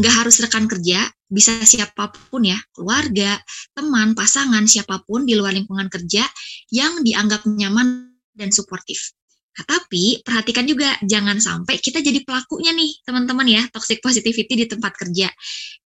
Nggak 0.00 0.14
harus 0.24 0.40
rekan 0.40 0.64
kerja, 0.64 1.12
bisa 1.28 1.60
siapa 1.66 2.14
pun 2.30 2.46
ya, 2.46 2.56
keluarga, 2.72 3.36
teman, 3.76 4.16
pasangan, 4.16 4.64
siapa 4.64 5.02
pun 5.04 5.28
di 5.28 5.36
luar 5.36 5.52
lingkungan 5.52 5.92
kerja 5.92 6.24
yang 6.70 7.04
dianggap 7.04 7.44
nyaman 7.44 8.16
dan 8.32 8.48
suportif. 8.54 9.12
Tapi 9.54 10.26
perhatikan 10.26 10.66
juga 10.66 10.98
jangan 11.06 11.38
sampai 11.38 11.78
kita 11.78 12.02
jadi 12.02 12.26
pelakunya 12.26 12.74
nih 12.74 12.90
teman-teman 13.06 13.46
ya 13.46 13.62
toxic 13.70 14.02
positivity 14.02 14.54
di 14.58 14.66
tempat 14.66 14.98
kerja. 14.98 15.30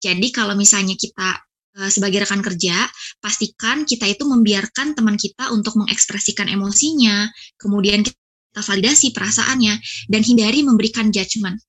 Jadi 0.00 0.26
kalau 0.32 0.56
misalnya 0.56 0.96
kita 0.96 1.36
uh, 1.76 1.90
sebagai 1.92 2.24
rekan 2.24 2.40
kerja, 2.40 2.88
pastikan 3.20 3.84
kita 3.84 4.08
itu 4.08 4.24
membiarkan 4.24 4.96
teman 4.96 5.20
kita 5.20 5.52
untuk 5.52 5.76
mengekspresikan 5.84 6.48
emosinya, 6.48 7.28
kemudian 7.60 8.08
kita 8.08 8.60
validasi 8.64 9.12
perasaannya 9.12 9.74
dan 10.08 10.20
hindari 10.24 10.64
memberikan 10.64 11.12
judgement. 11.12 11.60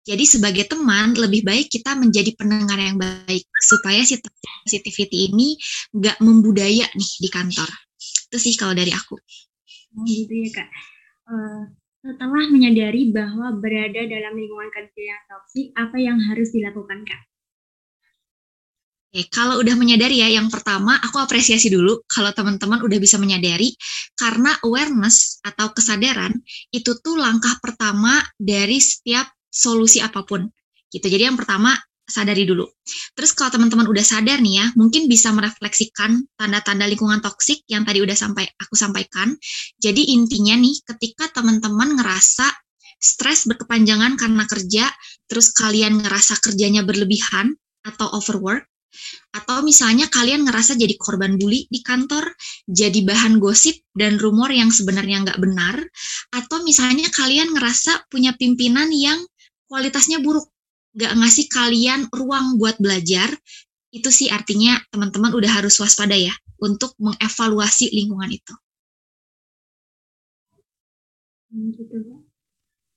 Jadi 0.00 0.24
sebagai 0.24 0.64
teman 0.64 1.12
lebih 1.12 1.44
baik 1.44 1.68
kita 1.68 1.92
menjadi 1.98 2.32
pendengar 2.32 2.78
yang 2.80 2.96
baik 2.96 3.44
supaya 3.60 4.00
si 4.06 4.16
positivity 4.64 5.28
ini 5.28 5.58
nggak 5.92 6.22
membudaya 6.24 6.88
nih 6.94 7.12
di 7.20 7.28
kantor. 7.28 7.68
Itu 7.98 8.38
sih 8.38 8.56
kalau 8.56 8.72
dari 8.72 8.94
aku. 8.94 9.18
Oh 9.98 10.02
gitu 10.06 10.30
ya 10.30 10.62
kak. 10.62 10.70
Uh, 11.30 11.70
setelah 12.02 12.50
menyadari 12.50 13.14
bahwa 13.14 13.54
berada 13.54 14.02
dalam 14.02 14.34
lingkungan 14.34 14.66
kerja 14.74 15.02
yang 15.14 15.22
toksik, 15.30 15.70
apa 15.78 15.96
yang 16.00 16.18
harus 16.18 16.50
dilakukan 16.50 17.06
kak? 17.06 17.22
Oke, 19.10 19.26
kalau 19.30 19.58
udah 19.58 19.74
menyadari 19.74 20.22
ya, 20.22 20.30
yang 20.30 20.46
pertama 20.50 20.94
aku 21.02 21.18
apresiasi 21.18 21.66
dulu 21.66 22.02
kalau 22.06 22.30
teman-teman 22.30 22.78
udah 22.78 22.98
bisa 22.98 23.18
menyadari 23.18 23.74
karena 24.14 24.54
awareness 24.62 25.42
atau 25.42 25.74
kesadaran 25.74 26.30
itu 26.70 26.94
tuh 27.02 27.18
langkah 27.18 27.58
pertama 27.58 28.22
dari 28.38 28.78
setiap 28.78 29.26
solusi 29.50 29.98
apa 29.98 30.22
pun. 30.22 30.46
Gitu. 30.90 31.06
Jadi 31.06 31.26
yang 31.26 31.34
pertama 31.34 31.74
sadari 32.10 32.42
dulu. 32.42 32.66
Terus 33.14 33.30
kalau 33.32 33.54
teman-teman 33.54 33.86
udah 33.86 34.02
sadar 34.02 34.42
nih 34.42 34.60
ya, 34.60 34.66
mungkin 34.74 35.06
bisa 35.06 35.30
merefleksikan 35.30 36.26
tanda-tanda 36.34 36.84
lingkungan 36.90 37.22
toksik 37.22 37.62
yang 37.70 37.86
tadi 37.86 38.02
udah 38.02 38.18
sampai 38.18 38.50
aku 38.58 38.74
sampaikan. 38.74 39.38
Jadi 39.78 40.12
intinya 40.12 40.58
nih, 40.58 40.82
ketika 40.82 41.30
teman-teman 41.30 41.94
ngerasa 41.96 42.50
stres 43.00 43.48
berkepanjangan 43.48 44.18
karena 44.18 44.44
kerja, 44.44 44.84
terus 45.30 45.54
kalian 45.56 46.04
ngerasa 46.04 46.36
kerjanya 46.42 46.84
berlebihan 46.84 47.56
atau 47.86 48.12
overwork, 48.12 48.68
atau 49.30 49.62
misalnya 49.62 50.10
kalian 50.10 50.44
ngerasa 50.44 50.74
jadi 50.74 50.98
korban 50.98 51.38
bully 51.38 51.64
di 51.70 51.80
kantor, 51.80 52.34
jadi 52.66 53.00
bahan 53.06 53.38
gosip 53.38 53.78
dan 53.94 54.18
rumor 54.18 54.50
yang 54.50 54.68
sebenarnya 54.68 55.24
nggak 55.24 55.40
benar, 55.40 55.80
atau 56.34 56.60
misalnya 56.66 57.08
kalian 57.14 57.54
ngerasa 57.54 58.10
punya 58.10 58.34
pimpinan 58.36 58.90
yang 58.90 59.22
kualitasnya 59.70 60.18
buruk 60.20 60.50
nggak 61.00 61.16
ngasih 61.16 61.48
kalian 61.48 62.12
ruang 62.12 62.60
buat 62.60 62.76
belajar, 62.76 63.32
itu 63.88 64.12
sih 64.12 64.28
artinya 64.28 64.76
teman-teman 64.92 65.32
udah 65.32 65.48
harus 65.48 65.80
waspada 65.80 66.12
ya 66.12 66.36
untuk 66.60 66.92
mengevaluasi 67.00 67.88
lingkungan 67.88 68.28
itu. 68.28 68.54
Hmm, 71.50 71.72
gitu. 71.72 71.96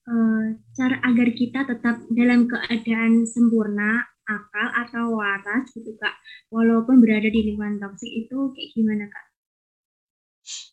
Uh, 0.03 0.59
cara 0.75 0.99
agar 0.99 1.31
kita 1.31 1.63
tetap 1.63 2.03
dalam 2.11 2.45
keadaan 2.51 3.23
sempurna, 3.23 4.03
akal 4.27 4.67
atau 4.83 5.15
waras 5.15 5.71
gitu 5.71 5.95
kak, 5.95 6.13
walaupun 6.51 6.99
berada 6.99 7.31
di 7.31 7.39
lingkungan 7.39 7.79
toksik 7.79 8.11
itu 8.11 8.51
kayak 8.51 8.69
gimana 8.75 9.07
kak? 9.07 9.25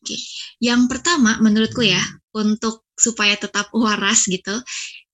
Oke, 0.02 0.18
yang 0.58 0.90
pertama 0.90 1.38
menurutku 1.38 1.86
ya 1.86 2.02
untuk 2.34 2.90
supaya 2.98 3.38
tetap 3.38 3.70
waras 3.70 4.26
gitu, 4.26 4.58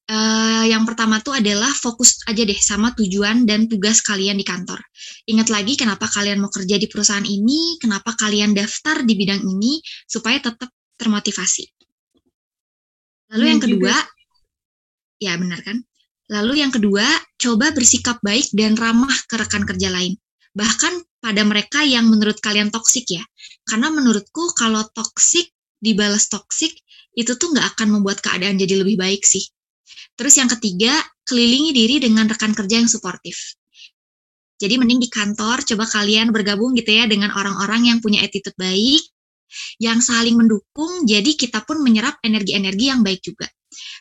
Uh, 0.07 0.63
yang 0.71 0.87
pertama 0.87 1.19
tuh 1.19 1.35
adalah 1.35 1.67
fokus 1.75 2.23
aja 2.31 2.47
deh 2.47 2.55
sama 2.63 2.95
tujuan 2.95 3.43
dan 3.43 3.67
tugas 3.67 3.99
kalian 4.07 4.39
di 4.39 4.47
kantor. 4.47 4.79
Ingat 5.27 5.51
lagi 5.51 5.75
kenapa 5.75 6.07
kalian 6.07 6.39
mau 6.39 6.47
kerja 6.47 6.79
di 6.79 6.87
perusahaan 6.87 7.27
ini, 7.27 7.83
kenapa 7.83 8.15
kalian 8.15 8.55
daftar 8.55 9.03
di 9.03 9.19
bidang 9.19 9.43
ini, 9.43 9.83
supaya 10.07 10.39
tetap 10.39 10.71
termotivasi. 10.95 11.67
Lalu 13.35 13.43
hmm, 13.43 13.51
yang 13.51 13.63
kedua, 13.67 13.95
juga. 13.99 15.19
ya 15.19 15.33
benar 15.43 15.61
kan? 15.67 15.83
Lalu 16.31 16.53
yang 16.63 16.71
kedua, 16.71 17.07
coba 17.43 17.75
bersikap 17.75 18.23
baik 18.23 18.47
dan 18.55 18.79
ramah 18.79 19.15
ke 19.27 19.35
rekan 19.35 19.67
kerja 19.67 19.91
lain. 19.91 20.15
Bahkan 20.55 21.19
pada 21.19 21.43
mereka 21.43 21.83
yang 21.83 22.07
menurut 22.07 22.39
kalian 22.39 22.71
toksik 22.71 23.11
ya. 23.11 23.27
Karena 23.67 23.91
menurutku 23.91 24.55
kalau 24.55 24.87
toksik 24.95 25.51
dibalas 25.83 26.31
toksik, 26.31 26.79
itu 27.19 27.35
tuh 27.35 27.51
nggak 27.51 27.75
akan 27.75 27.99
membuat 27.99 28.23
keadaan 28.23 28.55
jadi 28.55 28.87
lebih 28.87 29.03
baik 29.03 29.27
sih 29.27 29.43
Terus 30.17 30.35
yang 30.39 30.51
ketiga, 30.51 30.93
kelilingi 31.27 31.71
diri 31.75 31.97
dengan 32.03 32.27
rekan 32.27 32.55
kerja 32.55 32.81
yang 32.81 32.91
suportif. 32.91 33.59
Jadi 34.57 34.81
mending 34.81 35.05
di 35.05 35.09
kantor 35.13 35.63
coba 35.69 35.85
kalian 35.85 36.33
bergabung 36.33 36.73
gitu 36.73 36.89
ya 36.89 37.05
dengan 37.05 37.29
orang-orang 37.37 37.93
yang 37.93 37.99
punya 38.01 38.25
attitude 38.25 38.57
baik, 38.57 39.05
yang 39.77 40.01
saling 40.01 40.35
mendukung, 40.35 41.05
jadi 41.05 41.37
kita 41.37 41.63
pun 41.69 41.85
menyerap 41.85 42.17
energi-energi 42.25 42.85
yang 42.89 43.05
baik 43.05 43.21
juga. 43.21 43.47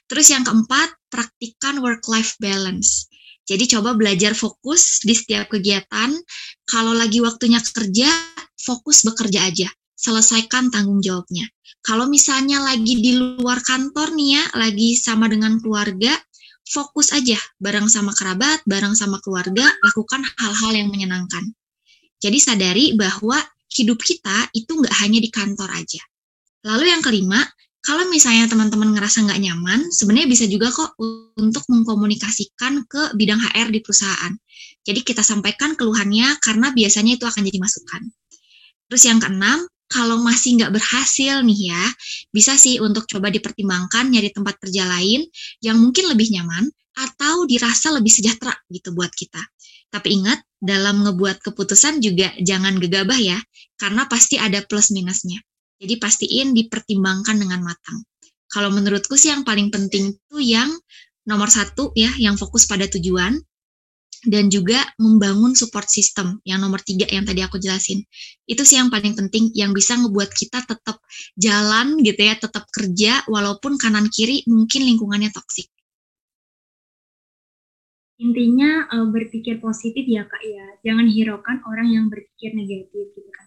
Terus 0.07 0.31
yang 0.31 0.47
keempat, 0.47 0.95
praktikan 1.11 1.83
work-life 1.83 2.39
balance. 2.39 3.11
Jadi 3.45 3.77
coba 3.77 3.93
belajar 3.93 4.33
fokus 4.33 5.05
di 5.05 5.13
setiap 5.13 5.53
kegiatan. 5.53 6.17
Kalau 6.65 6.97
lagi 6.97 7.21
waktunya 7.21 7.61
kerja, 7.61 8.09
fokus 8.57 9.05
bekerja 9.05 9.45
aja. 9.45 9.69
Selesaikan 9.95 10.69
tanggung 10.69 10.99
jawabnya. 10.99 11.47
Kalau 11.81 12.05
misalnya 12.11 12.59
lagi 12.59 12.99
di 12.99 13.15
luar 13.15 13.63
kantor 13.63 14.11
nih 14.15 14.29
ya, 14.35 14.43
lagi 14.59 14.99
sama 14.99 15.31
dengan 15.31 15.57
keluarga, 15.61 16.13
fokus 16.65 17.13
aja 17.13 17.37
bareng 17.61 17.87
sama 17.87 18.11
kerabat, 18.11 18.65
bareng 18.65 18.97
sama 18.97 19.21
keluarga, 19.21 19.69
lakukan 19.85 20.21
hal-hal 20.41 20.71
yang 20.73 20.89
menyenangkan. 20.91 21.53
Jadi 22.19 22.37
sadari 22.41 22.85
bahwa 22.97 23.37
hidup 23.69 24.01
kita 24.01 24.49
itu 24.55 24.71
nggak 24.71 24.95
hanya 25.03 25.19
di 25.21 25.29
kantor 25.29 25.69
aja. 25.71 26.01
Lalu 26.65 26.89
yang 26.89 27.05
kelima, 27.05 27.45
kalau 27.85 28.09
misalnya 28.09 28.49
teman-teman 28.49 28.97
ngerasa 28.97 29.21
nggak 29.29 29.37
nyaman, 29.45 29.93
sebenarnya 29.93 30.25
bisa 30.25 30.49
juga 30.49 30.73
kok 30.73 30.97
untuk 31.37 31.61
mengkomunikasikan 31.69 32.89
ke 32.89 33.13
bidang 33.13 33.37
HR 33.37 33.69
di 33.69 33.79
perusahaan. 33.85 34.33
Jadi 34.81 35.05
kita 35.05 35.21
sampaikan 35.21 35.77
keluhannya 35.77 36.41
karena 36.41 36.73
biasanya 36.73 37.21
itu 37.21 37.29
akan 37.29 37.45
jadi 37.45 37.61
masukan. 37.61 38.01
Terus 38.89 39.03
yang 39.05 39.21
keenam, 39.21 39.69
kalau 39.85 40.17
masih 40.21 40.57
nggak 40.57 40.73
berhasil 40.73 41.45
nih 41.45 41.71
ya, 41.71 41.83
bisa 42.33 42.57
sih 42.57 42.81
untuk 42.81 43.05
coba 43.05 43.29
dipertimbangkan 43.29 44.09
nyari 44.09 44.33
tempat 44.33 44.57
kerja 44.57 44.83
lain 44.89 45.25
yang 45.61 45.77
mungkin 45.77 46.09
lebih 46.09 46.33
nyaman 46.33 46.69
atau 46.95 47.43
dirasa 47.45 47.91
lebih 47.93 48.09
sejahtera 48.09 48.55
gitu 48.71 48.95
buat 48.95 49.11
kita. 49.13 49.39
Tapi 49.93 50.07
ingat, 50.21 50.41
dalam 50.59 51.05
ngebuat 51.05 51.45
keputusan 51.45 52.01
juga 52.01 52.33
jangan 52.41 52.81
gegabah 52.81 53.19
ya, 53.19 53.37
karena 53.77 54.09
pasti 54.09 54.35
ada 54.41 54.65
plus 54.65 54.89
minusnya. 54.89 55.37
Jadi 55.77 55.99
pastiin 56.01 56.55
dipertimbangkan 56.55 57.35
dengan 57.37 57.61
matang. 57.61 58.01
Kalau 58.49 58.71
menurutku 58.71 59.19
sih 59.19 59.29
yang 59.29 59.43
paling 59.43 59.69
penting 59.69 60.15
itu 60.15 60.37
yang 60.39 60.71
nomor 61.27 61.51
satu 61.51 61.91
ya, 61.93 62.09
yang 62.17 62.39
fokus 62.39 62.65
pada 62.65 62.87
tujuan, 62.87 63.37
dan 64.23 64.47
juga 64.47 64.79
membangun 64.95 65.51
support 65.51 65.91
system 65.91 66.39
yang 66.47 66.63
nomor 66.63 66.79
tiga 66.79 67.03
yang 67.11 67.27
tadi 67.27 67.43
aku 67.43 67.59
jelasin. 67.59 68.05
Itu 68.47 68.63
sih 68.63 68.79
yang 68.79 68.87
paling 68.87 69.17
penting, 69.19 69.51
yang 69.51 69.75
bisa 69.75 69.99
ngebuat 69.99 70.31
kita 70.31 70.63
tetap 70.63 71.03
jalan 71.35 71.99
gitu 71.99 72.21
ya, 72.23 72.39
tetap 72.39 72.69
kerja 72.71 73.27
walaupun 73.27 73.75
kanan 73.75 74.07
kiri 74.07 74.47
mungkin 74.47 74.87
lingkungannya 74.87 75.33
toksik. 75.35 75.67
Intinya 78.15 78.87
uh, 78.95 79.11
berpikir 79.11 79.59
positif 79.59 80.07
ya 80.07 80.23
kak 80.23 80.39
ya, 80.39 80.65
jangan 80.87 81.11
hiraukan 81.11 81.59
orang 81.67 81.91
yang 81.91 82.05
berpikir 82.07 82.55
negatif 82.55 83.11
gitu 83.11 83.31
kan. 83.33 83.45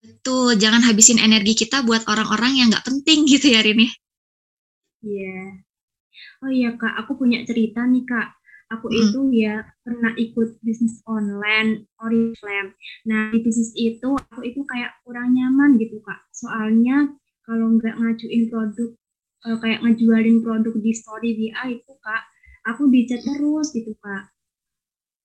Betul, 0.00 0.56
jangan 0.56 0.80
habisin 0.80 1.20
energi 1.20 1.52
kita 1.52 1.84
buat 1.84 2.08
orang-orang 2.08 2.56
yang 2.56 2.72
nggak 2.72 2.88
penting 2.88 3.28
gitu 3.28 3.52
ya 3.52 3.60
Rini. 3.60 3.84
Iya. 5.04 5.20
Yeah. 5.20 5.48
Oh 6.40 6.48
iya 6.48 6.72
kak, 6.80 6.96
aku 7.04 7.20
punya 7.20 7.44
cerita 7.44 7.84
nih 7.84 8.08
kak. 8.08 8.39
Aku 8.70 8.86
hmm. 8.86 9.00
itu 9.02 9.20
ya 9.42 9.66
pernah 9.82 10.14
ikut 10.14 10.62
bisnis 10.62 11.02
online 11.10 11.90
Oriflame. 11.98 12.78
Nah 13.10 13.34
di 13.34 13.42
bisnis 13.42 13.74
itu 13.74 14.14
aku 14.14 14.46
itu 14.46 14.62
kayak 14.62 14.94
kurang 15.02 15.34
nyaman 15.34 15.74
gitu 15.82 15.98
kak. 16.06 16.22
Soalnya 16.30 17.10
kalau 17.42 17.74
nggak 17.74 17.98
ngajuin 17.98 18.46
produk 18.46 18.90
uh, 19.50 19.58
kayak 19.58 19.82
ngejualin 19.82 20.38
produk 20.46 20.74
di 20.78 20.92
story 20.94 21.34
WA 21.34 21.74
itu 21.74 21.92
kak, 21.98 22.22
aku 22.70 22.86
dicat 22.86 23.20
terus 23.26 23.74
gitu 23.74 23.90
kak. 23.98 24.30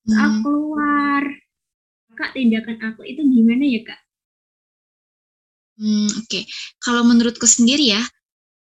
Terus 0.06 0.18
hmm. 0.18 0.26
aku 0.26 0.38
keluar. 0.42 1.24
Kak 2.16 2.32
tindakan 2.32 2.80
aku 2.80 3.04
itu 3.04 3.20
gimana 3.28 3.68
ya 3.68 3.84
kak? 3.84 4.00
Hmm, 5.76 6.08
oke. 6.08 6.32
Okay. 6.32 6.44
Kalau 6.80 7.04
menurutku 7.04 7.44
sendiri 7.44 7.92
ya, 7.92 8.00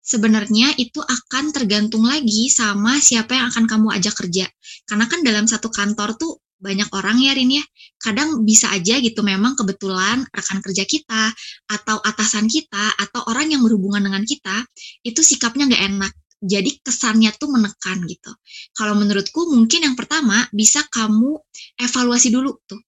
sebenarnya 0.03 0.75
itu 0.75 0.99
akan 0.99 1.55
tergantung 1.55 2.03
lagi 2.03 2.51
sama 2.51 2.99
siapa 2.99 3.39
yang 3.39 3.47
akan 3.49 3.65
kamu 3.65 3.87
ajak 3.97 4.13
kerja. 4.19 4.45
Karena 4.85 5.07
kan 5.07 5.23
dalam 5.23 5.47
satu 5.47 5.71
kantor 5.71 6.19
tuh 6.19 6.43
banyak 6.59 6.87
orang 6.95 7.19
ya 7.23 7.31
Rin 7.35 7.59
ya. 7.59 7.63
Kadang 7.99 8.43
bisa 8.43 8.71
aja 8.71 8.99
gitu 8.99 9.23
memang 9.23 9.55
kebetulan 9.55 10.23
rekan 10.31 10.59
kerja 10.59 10.83
kita 10.83 11.31
atau 11.71 11.97
atasan 12.03 12.51
kita 12.51 12.99
atau 12.99 13.23
orang 13.31 13.51
yang 13.55 13.63
berhubungan 13.63 14.03
dengan 14.03 14.23
kita 14.27 14.67
itu 15.03 15.23
sikapnya 15.23 15.71
nggak 15.71 15.83
enak. 15.95 16.13
Jadi 16.43 16.83
kesannya 16.83 17.31
tuh 17.39 17.55
menekan 17.55 18.03
gitu. 18.03 18.31
Kalau 18.75 18.99
menurutku 18.99 19.47
mungkin 19.47 19.87
yang 19.87 19.95
pertama 19.95 20.43
bisa 20.51 20.83
kamu 20.91 21.39
evaluasi 21.79 22.35
dulu 22.35 22.59
tuh 22.67 22.83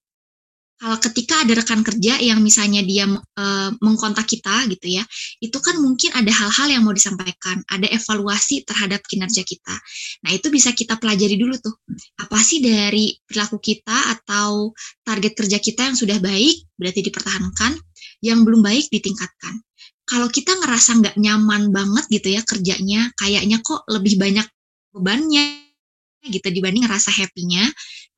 kalau 0.76 1.00
ketika 1.00 1.40
ada 1.40 1.56
rekan 1.56 1.80
kerja 1.80 2.20
yang 2.20 2.44
misalnya 2.44 2.84
dia 2.84 3.08
e, 3.08 3.44
mengkontak 3.80 4.28
kita 4.28 4.68
gitu 4.68 5.00
ya, 5.00 5.04
itu 5.40 5.56
kan 5.56 5.80
mungkin 5.80 6.12
ada 6.12 6.28
hal-hal 6.28 6.68
yang 6.68 6.82
mau 6.84 6.92
disampaikan, 6.92 7.64
ada 7.72 7.88
evaluasi 7.88 8.60
terhadap 8.68 9.00
kinerja 9.08 9.40
kita. 9.40 9.72
Nah, 10.28 10.36
itu 10.36 10.52
bisa 10.52 10.76
kita 10.76 11.00
pelajari 11.00 11.40
dulu 11.40 11.56
tuh. 11.56 11.80
Apa 12.20 12.36
sih 12.44 12.60
dari 12.60 13.16
perilaku 13.24 13.56
kita 13.56 14.20
atau 14.20 14.76
target 15.00 15.32
kerja 15.32 15.58
kita 15.64 15.88
yang 15.88 15.96
sudah 15.96 16.20
baik, 16.20 16.68
berarti 16.76 17.00
dipertahankan, 17.08 17.72
yang 18.20 18.44
belum 18.44 18.60
baik 18.60 18.92
ditingkatkan. 18.92 19.56
Kalau 20.06 20.28
kita 20.28 20.60
ngerasa 20.60 20.90
nggak 21.02 21.16
nyaman 21.16 21.72
banget 21.72 22.04
gitu 22.12 22.36
ya 22.36 22.44
kerjanya, 22.44 23.10
kayaknya 23.16 23.64
kok 23.64 23.88
lebih 23.88 24.20
banyak 24.20 24.44
bebannya 24.92 25.66
gitu 26.26 26.46
dibanding 26.52 26.84
ngerasa 26.84 27.10
happy-nya, 27.16 27.64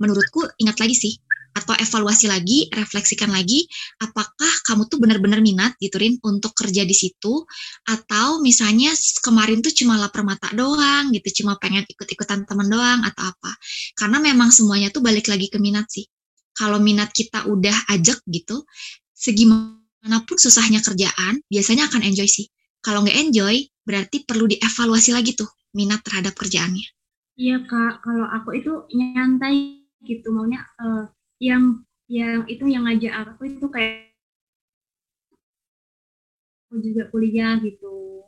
menurutku 0.00 0.48
ingat 0.58 0.80
lagi 0.80 0.96
sih, 0.96 1.14
atau 1.54 1.74
evaluasi 1.74 2.30
lagi, 2.30 2.70
refleksikan 2.70 3.32
lagi, 3.32 3.66
apakah 3.98 4.52
kamu 4.64 4.86
tuh 4.86 4.98
benar-benar 5.02 5.40
minat 5.42 5.74
gitu 5.82 5.98
Rin 5.98 6.16
untuk 6.22 6.54
kerja 6.54 6.86
di 6.86 6.94
situ 6.94 7.44
atau 7.88 8.40
misalnya 8.40 8.94
kemarin 9.20 9.60
tuh 9.64 9.74
cuma 9.74 9.98
lapar 9.98 10.22
mata 10.22 10.48
doang 10.54 11.10
gitu, 11.12 11.42
cuma 11.42 11.58
pengen 11.58 11.84
ikut-ikutan 11.88 12.46
teman 12.46 12.68
doang 12.70 13.00
atau 13.04 13.32
apa. 13.32 13.52
Karena 13.98 14.18
memang 14.22 14.54
semuanya 14.54 14.88
tuh 14.94 15.02
balik 15.02 15.26
lagi 15.26 15.50
ke 15.50 15.58
minat 15.58 15.88
sih. 15.90 16.06
Kalau 16.54 16.82
minat 16.82 17.14
kita 17.14 17.46
udah 17.46 17.90
ajak 17.94 18.18
gitu, 18.26 18.66
segimanapun 19.14 20.36
susahnya 20.38 20.82
kerjaan, 20.82 21.42
biasanya 21.46 21.86
akan 21.90 22.02
enjoy 22.02 22.26
sih. 22.26 22.50
Kalau 22.78 23.02
nggak 23.02 23.18
enjoy, 23.18 23.66
berarti 23.82 24.22
perlu 24.22 24.46
dievaluasi 24.46 25.10
lagi 25.14 25.34
tuh 25.34 25.50
minat 25.74 26.02
terhadap 26.02 26.34
kerjaannya. 26.34 26.86
Iya 27.38 27.62
kak, 27.70 28.02
kalau 28.02 28.26
aku 28.26 28.58
itu 28.58 28.72
nyantai 28.90 29.86
gitu 30.02 30.30
maunya 30.30 30.62
uh, 30.82 31.06
yang 31.38 31.86
yang 32.10 32.44
itu 32.50 32.64
yang 32.66 32.84
ngajak 32.88 33.14
aku 33.14 33.46
itu 33.46 33.66
kayak 33.70 34.10
aku 36.68 36.76
juga 36.84 37.08
kuliah 37.08 37.56
gitu. 37.64 38.24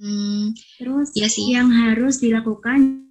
Hmm, 0.00 0.56
Terus 0.80 1.12
ya 1.12 1.28
sih. 1.28 1.52
yang 1.52 1.68
harus 1.68 2.24
dilakukan 2.24 3.09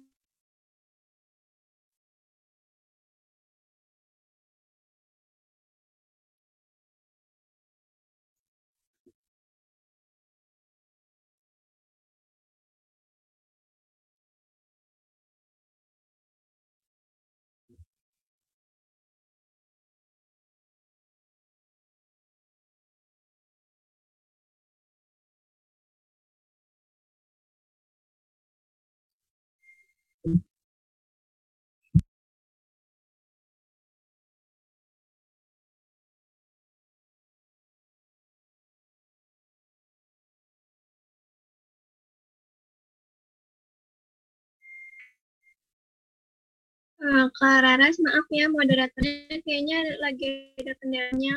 Uh, 47.00 47.32
Kak 47.32 47.64
Raras, 47.64 47.96
maaf 48.04 48.28
ya 48.28 48.52
moderatornya 48.52 49.40
kayaknya 49.40 49.78
lagi 50.04 50.52
ada 50.60 50.76
kendalanya. 50.76 51.32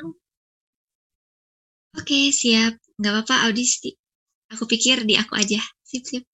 Oke, 1.96 2.36
siap. 2.36 2.76
Nggak 3.00 3.24
apa-apa, 3.24 3.48
audisi. 3.48 3.96
Aku 4.52 4.68
pikir 4.68 5.08
di 5.08 5.16
aku 5.16 5.40
aja. 5.40 5.64
Sip, 5.88 6.04
sip. 6.04 6.28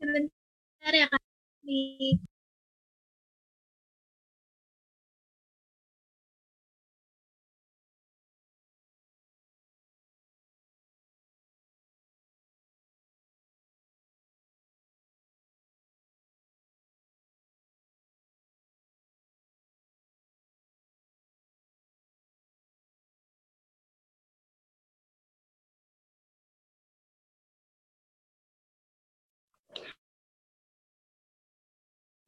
Sebentar 0.00 0.92
ya, 0.96 1.04
Kak. 1.04 1.20
Di 1.60 2.16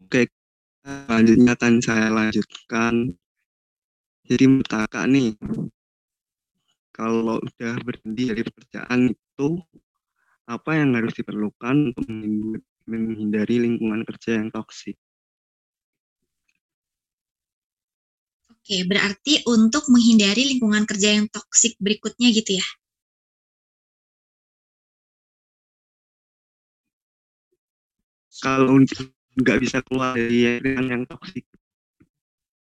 Oke, 0.09 0.25
selanjutnya 0.81 1.53
akan 1.53 1.75
saya 1.85 2.09
lanjutkan. 2.09 3.13
Jadi 4.25 4.45
kakak 4.65 5.05
nih, 5.13 5.37
kalau 6.97 7.37
udah 7.45 7.75
berhenti 7.85 8.23
dari 8.33 8.41
pekerjaan 8.41 9.13
itu, 9.13 9.49
apa 10.49 10.71
yang 10.81 10.97
harus 10.97 11.13
diperlukan 11.13 11.93
untuk 11.93 12.65
menghindari 12.89 13.61
lingkungan 13.61 14.01
kerja 14.09 14.41
yang 14.41 14.49
toksik? 14.49 14.97
Oke, 18.49 18.81
berarti 18.89 19.45
untuk 19.45 19.93
menghindari 19.93 20.57
lingkungan 20.57 20.89
kerja 20.89 21.21
yang 21.21 21.29
toksik 21.29 21.77
berikutnya 21.85 22.33
gitu 22.33 22.57
ya? 22.57 22.67
Kalau 28.41 28.81
untuk 28.81 29.13
nggak 29.39 29.59
bisa 29.63 29.79
keluar 29.87 30.19
dari 30.19 30.59
yang 30.67 31.07
toksik. 31.07 31.47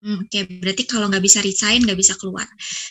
Hmm, 0.06 0.22
Oke, 0.22 0.44
berarti 0.46 0.84
kalau 0.86 1.08
nggak 1.08 1.24
bisa 1.24 1.40
resign, 1.40 1.82
nggak 1.82 1.98
bisa 1.98 2.14
keluar. 2.20 2.46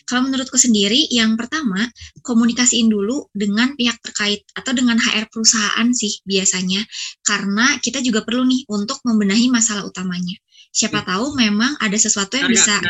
Kalau 0.10 0.26
menurutku 0.26 0.58
sendiri, 0.58 1.06
yang 1.14 1.38
pertama, 1.38 1.86
komunikasiin 2.26 2.92
dulu 2.92 3.30
dengan 3.32 3.78
pihak 3.78 4.02
terkait 4.02 4.44
atau 4.58 4.74
dengan 4.74 4.98
HR 5.00 5.30
perusahaan 5.32 5.88
sih 5.96 6.20
biasanya. 6.26 6.82
Karena 7.24 7.78
kita 7.80 8.02
juga 8.02 8.26
perlu 8.26 8.44
nih 8.50 8.68
untuk 8.68 9.00
membenahi 9.06 9.48
masalah 9.54 9.86
utamanya. 9.88 10.36
Siapa 10.76 11.06
tahu 11.08 11.38
memang 11.40 11.78
ada 11.80 11.96
sesuatu 11.96 12.36
yang 12.36 12.52
bisa... 12.52 12.84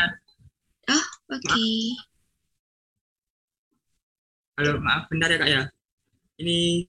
Oh, 0.90 1.06
oke. 1.30 1.66
Halo, 4.58 4.80
maaf 4.80 5.06
bentar 5.12 5.28
ya 5.28 5.38
kak 5.38 5.50
ya. 5.52 5.62
Ini 6.40 6.88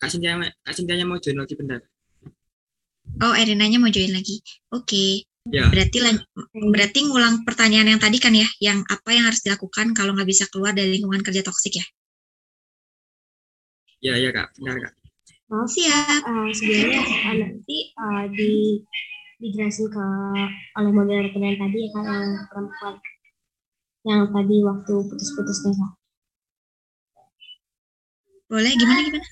Kak 0.00 0.08
Cynthia 0.08 1.04
mau 1.04 1.20
join 1.20 1.36
lagi 1.36 1.52
bentar. 1.52 1.91
Oh, 3.20 3.34
Erinanya 3.36 3.76
mau 3.76 3.92
join 3.92 4.08
lagi. 4.16 4.40
Oke, 4.72 5.28
Ya, 5.52 5.68
berarti 5.68 5.98
berarti 6.70 6.98
ngulang 7.02 7.42
pertanyaan 7.42 7.92
yang 7.92 8.00
tadi 8.00 8.16
kan 8.22 8.32
ya, 8.32 8.48
yang 8.62 8.80
apa 8.88 9.10
yang 9.12 9.28
harus 9.28 9.42
dilakukan 9.44 9.92
kalau 9.92 10.14
nggak 10.16 10.30
bisa 10.30 10.46
keluar 10.48 10.72
dari 10.72 10.96
lingkungan 10.96 11.20
kerja 11.20 11.42
toksik 11.44 11.82
ya? 11.82 11.86
ya, 14.02 14.14
ya 14.18 14.30
kak, 14.30 14.54
bentar 14.56 14.76
kak. 14.86 14.94
Maaf, 15.50 15.68
Siap. 15.68 16.22
eh, 16.24 16.48
sebelumnya 16.56 17.02
eh, 17.04 17.34
nanti 17.42 17.76
eh, 17.92 18.24
di 18.32 18.52
dijelasin 19.42 19.90
ke 19.90 20.06
oleh 20.78 20.92
moderator 20.94 21.42
yang 21.42 21.58
tadi 21.58 21.78
ya 21.84 21.88
kak 21.90 22.04
yang 22.06 22.28
perempuan 22.48 22.94
yang 24.06 24.20
tadi 24.30 24.56
waktu 24.62 24.94
putus-putusnya 25.10 25.72
kak. 25.74 25.92
Boleh, 28.48 28.72
gimana 28.78 29.00
gimana? 29.04 29.26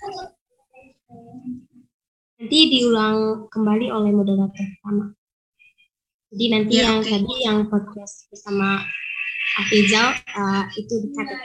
Nanti 2.40 2.72
diulang 2.72 3.53
kembali 3.53 3.92
oleh 3.92 4.16
moderator 4.16 4.64
pertama. 4.64 5.12
Jadi 6.33 6.44
nanti 6.48 6.72
Ya, 6.81 6.88
yang 6.88 7.05
oke. 7.05 7.11
tadi 7.12 7.35
yang 7.44 7.59
podcast 7.68 8.33
bersama 8.33 8.81
Afizal 9.61 10.16
eh, 10.16 10.64
itu 10.81 10.94
dicatat. 11.05 11.37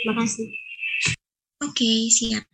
Terima 0.00 0.14
kasih. 0.16 0.48
Oke, 1.60 2.08
siap. 2.08 2.48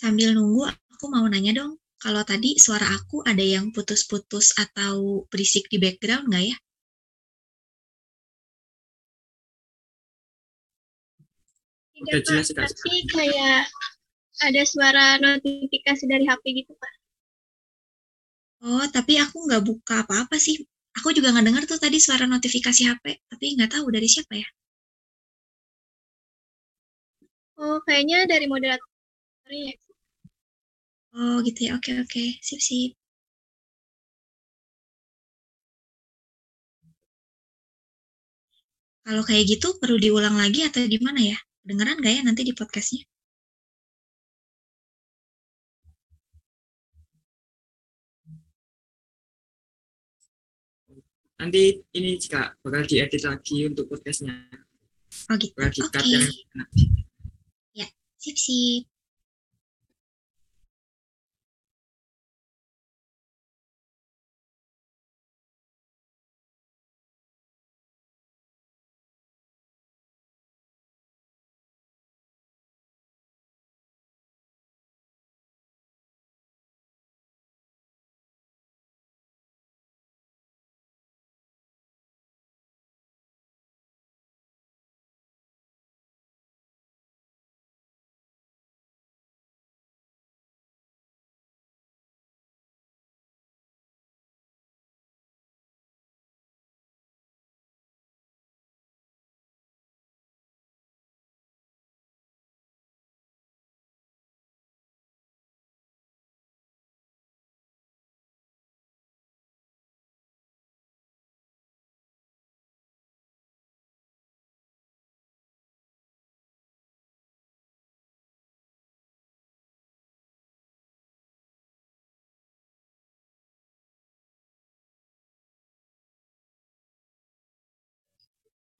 Sambil 0.00 0.32
nunggu, 0.32 0.64
aku 0.96 1.04
mau 1.12 1.28
nanya 1.28 1.52
dong, 1.60 1.76
kalau 2.00 2.24
tadi 2.24 2.56
suara 2.56 2.88
aku 2.96 3.20
ada 3.20 3.44
yang 3.44 3.68
putus-putus 3.68 4.56
atau 4.56 5.28
berisik 5.28 5.68
di 5.68 5.76
background 5.76 6.24
nggak 6.32 6.44
ya? 6.48 6.56
Udah 12.00 12.20
Tidak, 12.24 12.48
jelas. 12.48 12.72
Tapi 12.72 12.96
kayak 13.12 13.68
ada 14.40 14.62
suara 14.64 15.20
notifikasi 15.20 16.04
dari 16.08 16.24
HP 16.24 16.44
gitu, 16.64 16.72
Kak. 16.80 16.94
Oh, 18.64 18.84
tapi 18.88 19.20
aku 19.20 19.36
nggak 19.44 19.62
buka 19.68 19.94
apa-apa 20.08 20.40
sih. 20.40 20.56
Aku 20.96 21.12
juga 21.12 21.28
nggak 21.36 21.44
dengar 21.44 21.62
tuh 21.68 21.76
tadi 21.76 22.00
suara 22.00 22.24
notifikasi 22.24 22.88
HP, 22.88 23.04
tapi 23.28 23.46
nggak 23.52 23.76
tahu 23.76 23.92
dari 23.92 24.08
siapa 24.08 24.32
ya. 24.32 24.48
Oh, 27.60 27.84
kayaknya 27.84 28.24
dari 28.24 28.48
moderatornya 28.48 28.96
ya. 29.68 29.89
Oh, 31.14 31.42
gitu 31.46 31.60
ya. 31.66 31.70
Oke, 31.78 31.90
oke. 32.02 32.24
Sip-sip. 32.42 32.94
Kalau 39.00 39.22
kayak 39.26 39.44
gitu 39.48 39.74
perlu 39.80 39.96
diulang 39.98 40.36
lagi 40.38 40.62
atau 40.68 40.86
gimana 40.86 41.18
ya? 41.18 41.38
Dengeran 41.66 41.98
nggak 41.98 42.14
ya 42.14 42.22
nanti 42.22 42.42
di 42.46 42.54
podcastnya? 42.54 43.02
Nanti 51.40 51.80
ini 51.96 52.20
kak 52.20 52.60
bakal 52.60 52.84
diedit 52.84 53.24
lagi 53.24 53.56
untuk 53.64 53.88
podcastnya. 53.88 54.36
Oh 55.32 55.36
gitu. 55.40 55.56
Bakal 55.56 55.70
di-cut 55.72 56.04
Oke. 56.04 56.12
yang 56.12 56.24
Sip-sip. 58.20 58.89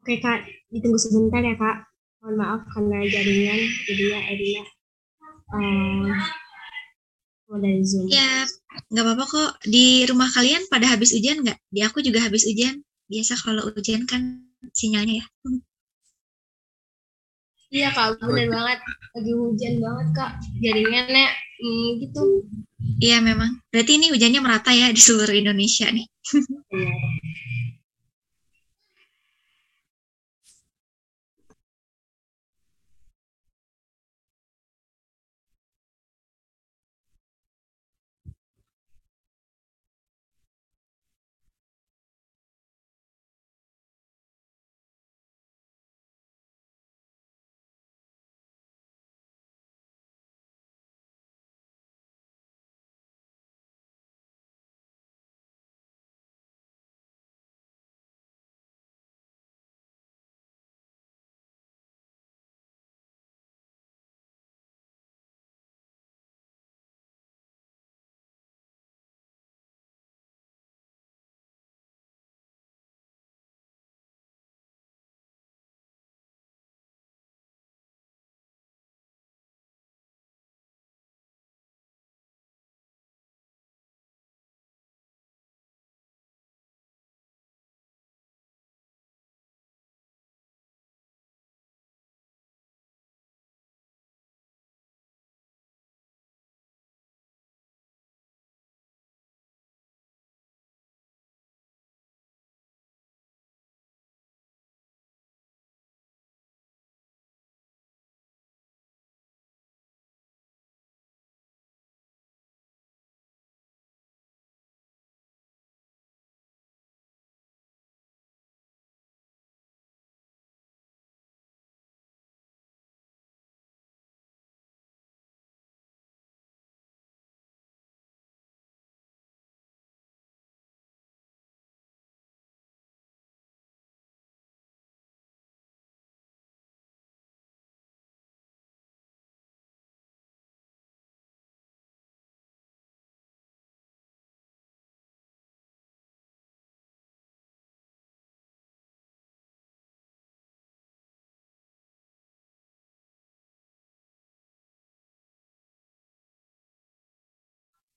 Oke 0.01 0.17
kak, 0.17 0.49
ditunggu 0.73 0.97
sebentar 0.97 1.45
ya 1.45 1.55
kak. 1.61 1.85
Mohon 2.21 2.37
maaf 2.41 2.63
karena 2.73 2.99
jaringan, 3.09 3.61
jadi 3.89 4.03
ya 4.13 4.21
Erina 4.29 4.63
eh, 5.57 6.13
mau 7.51 7.59
dari 7.59 7.83
Zoom. 7.83 8.07
Ya, 8.07 8.47
nggak 8.93 9.05
apa-apa 9.05 9.25
kok. 9.27 9.51
Di 9.67 10.07
rumah 10.07 10.31
kalian 10.31 10.69
pada 10.71 10.87
habis 10.89 11.11
ujian 11.17 11.43
nggak? 11.43 11.59
Di 11.69 11.81
aku 11.83 12.01
juga 12.01 12.23
habis 12.23 12.47
ujian. 12.47 12.81
Biasa 13.11 13.35
kalau 13.43 13.73
ujian 13.75 14.07
kan 14.07 14.47
sinyalnya 14.71 15.25
ya. 15.25 15.27
Iya 17.71 17.89
kak, 17.95 18.19
bener 18.23 18.51
banget. 18.51 18.79
Lagi 19.15 19.33
hujan 19.35 19.75
banget 19.79 20.09
kak. 20.15 20.33
Jaringannya 20.63 21.27
mm, 21.63 21.89
gitu. 22.03 22.23
Iya 23.03 23.19
memang. 23.23 23.63
Berarti 23.71 23.99
ini 23.99 24.07
hujannya 24.15 24.41
merata 24.43 24.71
ya 24.75 24.91
di 24.91 24.99
seluruh 24.99 25.35
Indonesia 25.35 25.87
nih. 25.91 26.07
Iya. 26.71 26.95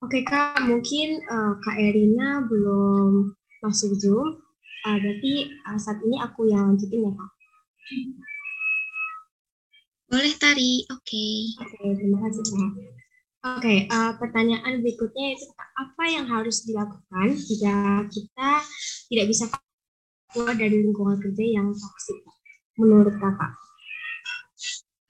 Oke 0.03 0.19
Kak, 0.27 0.67
mungkin 0.67 1.23
uh, 1.31 1.55
Kak 1.63 1.79
Erina 1.79 2.43
belum 2.43 3.31
masuk 3.63 3.95
Zoom. 3.95 4.35
Uh, 4.83 4.99
berarti 4.99 5.47
uh, 5.63 5.79
saat 5.79 6.03
ini 6.03 6.19
aku 6.19 6.51
yang 6.51 6.75
lanjutin 6.75 7.07
ya 7.07 7.11
Kak. 7.15 7.31
Boleh 10.11 10.35
Tari, 10.35 10.83
oke. 10.91 10.99
Okay. 11.07 11.35
Oke, 11.55 11.71
okay, 11.79 11.89
terima 11.95 12.19
kasih 12.19 12.43
Kak. 12.43 12.59
Oke, 12.59 12.75
okay, 13.63 13.79
uh, 13.87 14.11
pertanyaan 14.19 14.83
berikutnya 14.83 15.39
itu 15.39 15.47
apa 15.55 16.03
yang 16.11 16.27
harus 16.27 16.67
dilakukan 16.67 17.39
jika 17.39 18.03
kita 18.11 18.49
tidak 19.07 19.25
bisa 19.31 19.47
keluar 20.35 20.51
dari 20.59 20.83
lingkungan 20.83 21.15
kerja 21.15 21.43
yang 21.47 21.71
toksik 21.71 22.19
menurut 22.75 23.15
kakak? 23.23 23.55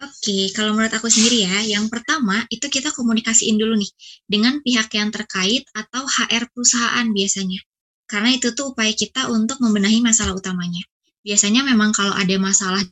Oke, 0.04 0.52
kalau 0.52 0.76
menurut 0.76 0.92
aku 0.92 1.08
sendiri 1.08 1.48
ya, 1.48 1.64
yang 1.64 1.88
pertama 1.88 2.44
itu 2.52 2.68
kita 2.68 2.92
komunikasiin 2.92 3.56
dulu 3.56 3.80
nih 3.80 3.92
dengan 4.28 4.60
pihak 4.60 4.92
yang 5.00 5.16
terkait 5.16 5.64
atau 5.72 6.04
HR 6.04 6.52
perusahaan 6.52 7.08
biasanya. 7.08 7.64
Karena 8.04 8.36
itu 8.36 8.52
tuh 8.52 8.76
upaya 8.76 8.92
kita 8.92 9.32
untuk 9.32 9.64
membenahi 9.64 10.04
masalah 10.04 10.36
utamanya. 10.36 10.84
Biasanya 11.24 11.64
memang 11.64 11.96
kalau 11.96 12.12
ada 12.12 12.36
masalah 12.36 12.84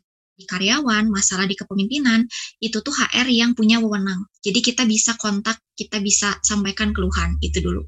karyawan, 0.47 1.09
masalah 1.09 1.45
di 1.45 1.53
kepemimpinan, 1.57 2.25
itu 2.61 2.81
tuh 2.81 2.93
HR 2.93 3.27
yang 3.29 3.51
punya 3.57 3.81
wewenang. 3.81 4.25
Jadi 4.41 4.59
kita 4.61 4.83
bisa 4.85 5.13
kontak, 5.17 5.61
kita 5.73 6.01
bisa 6.01 6.37
sampaikan 6.41 6.93
keluhan, 6.93 7.37
itu 7.41 7.61
dulu. 7.61 7.85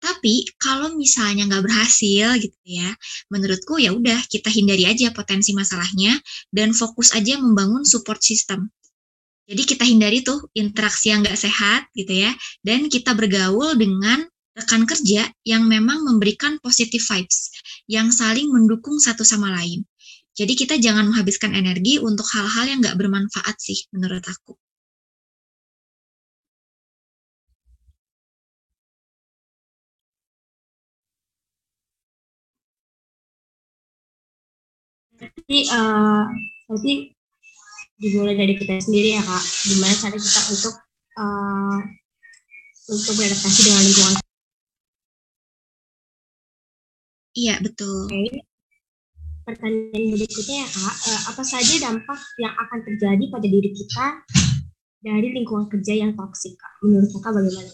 Tapi 0.00 0.48
kalau 0.60 0.96
misalnya 0.96 1.48
nggak 1.48 1.64
berhasil 1.64 2.36
gitu 2.40 2.60
ya, 2.64 2.92
menurutku 3.28 3.76
ya 3.80 3.92
udah 3.92 4.20
kita 4.28 4.48
hindari 4.48 4.88
aja 4.88 5.12
potensi 5.12 5.52
masalahnya 5.52 6.16
dan 6.52 6.72
fokus 6.76 7.12
aja 7.12 7.36
membangun 7.36 7.84
support 7.84 8.20
system. 8.20 8.70
Jadi 9.50 9.62
kita 9.66 9.82
hindari 9.82 10.22
tuh 10.22 10.46
interaksi 10.54 11.10
yang 11.10 11.26
nggak 11.26 11.34
sehat 11.34 11.90
gitu 11.98 12.22
ya, 12.22 12.30
dan 12.62 12.86
kita 12.86 13.18
bergaul 13.18 13.74
dengan 13.74 14.22
rekan 14.54 14.86
kerja 14.86 15.26
yang 15.42 15.66
memang 15.66 16.06
memberikan 16.06 16.62
positive 16.62 17.02
vibes, 17.02 17.50
yang 17.90 18.14
saling 18.14 18.46
mendukung 18.50 19.02
satu 19.02 19.26
sama 19.26 19.50
lain. 19.50 19.82
Jadi 20.38 20.52
kita 20.54 20.74
jangan 20.78 21.10
menghabiskan 21.10 21.52
energi 21.58 21.98
untuk 21.98 22.26
hal-hal 22.30 22.64
yang 22.70 22.78
nggak 22.80 22.96
bermanfaat 22.96 23.56
sih 23.58 23.86
menurut 23.90 24.22
aku. 24.22 24.54
Jadi, 35.20 35.68
uh, 35.68 36.24
berarti 36.70 36.92
dimulai 38.00 38.34
dari 38.38 38.54
kita 38.56 38.80
sendiri 38.80 39.18
ya 39.18 39.22
kak. 39.22 39.44
Gimana 39.68 39.94
cara 39.98 40.16
kita 40.16 40.40
untuk 40.54 40.74
uh, 41.20 41.78
untuk 42.88 43.12
beradaptasi 43.18 43.60
dengan 43.66 43.82
lingkungan. 43.84 44.14
Iya 47.36 47.54
betul. 47.62 48.08
Okay 48.08 48.49
pertanyaan 49.50 50.14
berikutnya 50.14 50.56
ya 50.62 50.68
kak, 50.70 50.96
eh, 51.10 51.20
apa 51.34 51.42
saja 51.42 51.74
dampak 51.90 52.20
yang 52.38 52.54
akan 52.54 52.78
terjadi 52.86 53.24
pada 53.26 53.46
diri 53.50 53.70
kita 53.74 54.06
dari 55.02 55.28
lingkungan 55.34 55.66
kerja 55.66 55.92
yang 55.98 56.14
toksik 56.14 56.54
kak? 56.54 56.72
Menurut 56.86 57.10
kakak 57.10 57.32
bagaimana? 57.34 57.70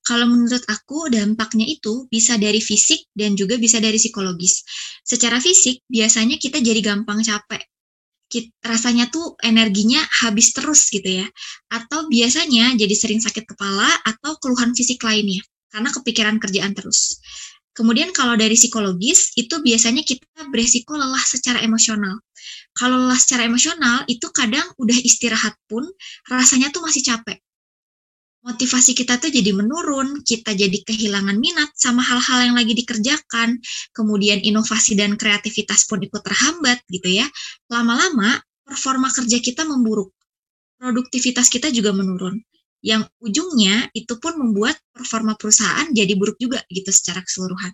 Kalau 0.00 0.26
menurut 0.26 0.64
aku 0.66 1.12
dampaknya 1.12 1.68
itu 1.68 2.08
bisa 2.08 2.34
dari 2.40 2.58
fisik 2.58 3.12
dan 3.12 3.36
juga 3.36 3.60
bisa 3.60 3.78
dari 3.78 4.00
psikologis. 4.00 4.64
Secara 5.04 5.38
fisik 5.38 5.84
biasanya 5.86 6.40
kita 6.40 6.58
jadi 6.58 6.80
gampang 6.80 7.20
capek. 7.20 7.62
Kita, 8.30 8.50
rasanya 8.62 9.10
tuh 9.10 9.38
energinya 9.42 10.00
habis 10.24 10.50
terus 10.56 10.88
gitu 10.88 11.22
ya. 11.22 11.26
Atau 11.70 12.08
biasanya 12.08 12.74
jadi 12.74 12.94
sering 12.96 13.20
sakit 13.22 13.44
kepala 13.44 13.86
atau 14.02 14.40
keluhan 14.40 14.74
fisik 14.74 14.98
lainnya 15.04 15.44
karena 15.70 15.94
kepikiran 15.94 16.42
kerjaan 16.42 16.74
terus. 16.74 17.22
Kemudian 17.70 18.10
kalau 18.10 18.34
dari 18.34 18.58
psikologis 18.58 19.30
itu 19.38 19.62
biasanya 19.62 20.02
kita 20.02 20.50
beresiko 20.50 20.98
lelah 20.98 21.22
secara 21.22 21.62
emosional. 21.62 22.18
Kalau 22.74 22.98
lelah 22.98 23.18
secara 23.18 23.46
emosional 23.46 24.02
itu 24.10 24.26
kadang 24.34 24.66
udah 24.76 24.98
istirahat 24.98 25.54
pun 25.70 25.86
rasanya 26.26 26.74
tuh 26.74 26.82
masih 26.82 27.06
capek. 27.06 27.38
Motivasi 28.40 28.96
kita 28.96 29.20
tuh 29.20 29.28
jadi 29.28 29.52
menurun, 29.52 30.24
kita 30.24 30.56
jadi 30.56 30.78
kehilangan 30.80 31.36
minat 31.36 31.76
sama 31.76 32.00
hal-hal 32.00 32.48
yang 32.50 32.56
lagi 32.56 32.72
dikerjakan, 32.72 33.60
kemudian 33.92 34.40
inovasi 34.40 34.96
dan 34.96 35.20
kreativitas 35.20 35.84
pun 35.84 36.00
ikut 36.00 36.24
terhambat 36.24 36.80
gitu 36.88 37.20
ya. 37.20 37.28
Lama-lama 37.68 38.40
performa 38.64 39.12
kerja 39.12 39.44
kita 39.44 39.68
memburuk, 39.68 40.16
produktivitas 40.80 41.52
kita 41.52 41.68
juga 41.68 41.92
menurun 41.92 42.40
yang 42.80 43.04
ujungnya 43.20 43.92
itu 43.92 44.16
pun 44.16 44.36
membuat 44.40 44.76
performa 44.92 45.36
perusahaan 45.36 45.88
jadi 45.92 46.12
buruk 46.16 46.40
juga 46.40 46.64
gitu 46.72 46.88
secara 46.92 47.20
keseluruhan. 47.20 47.72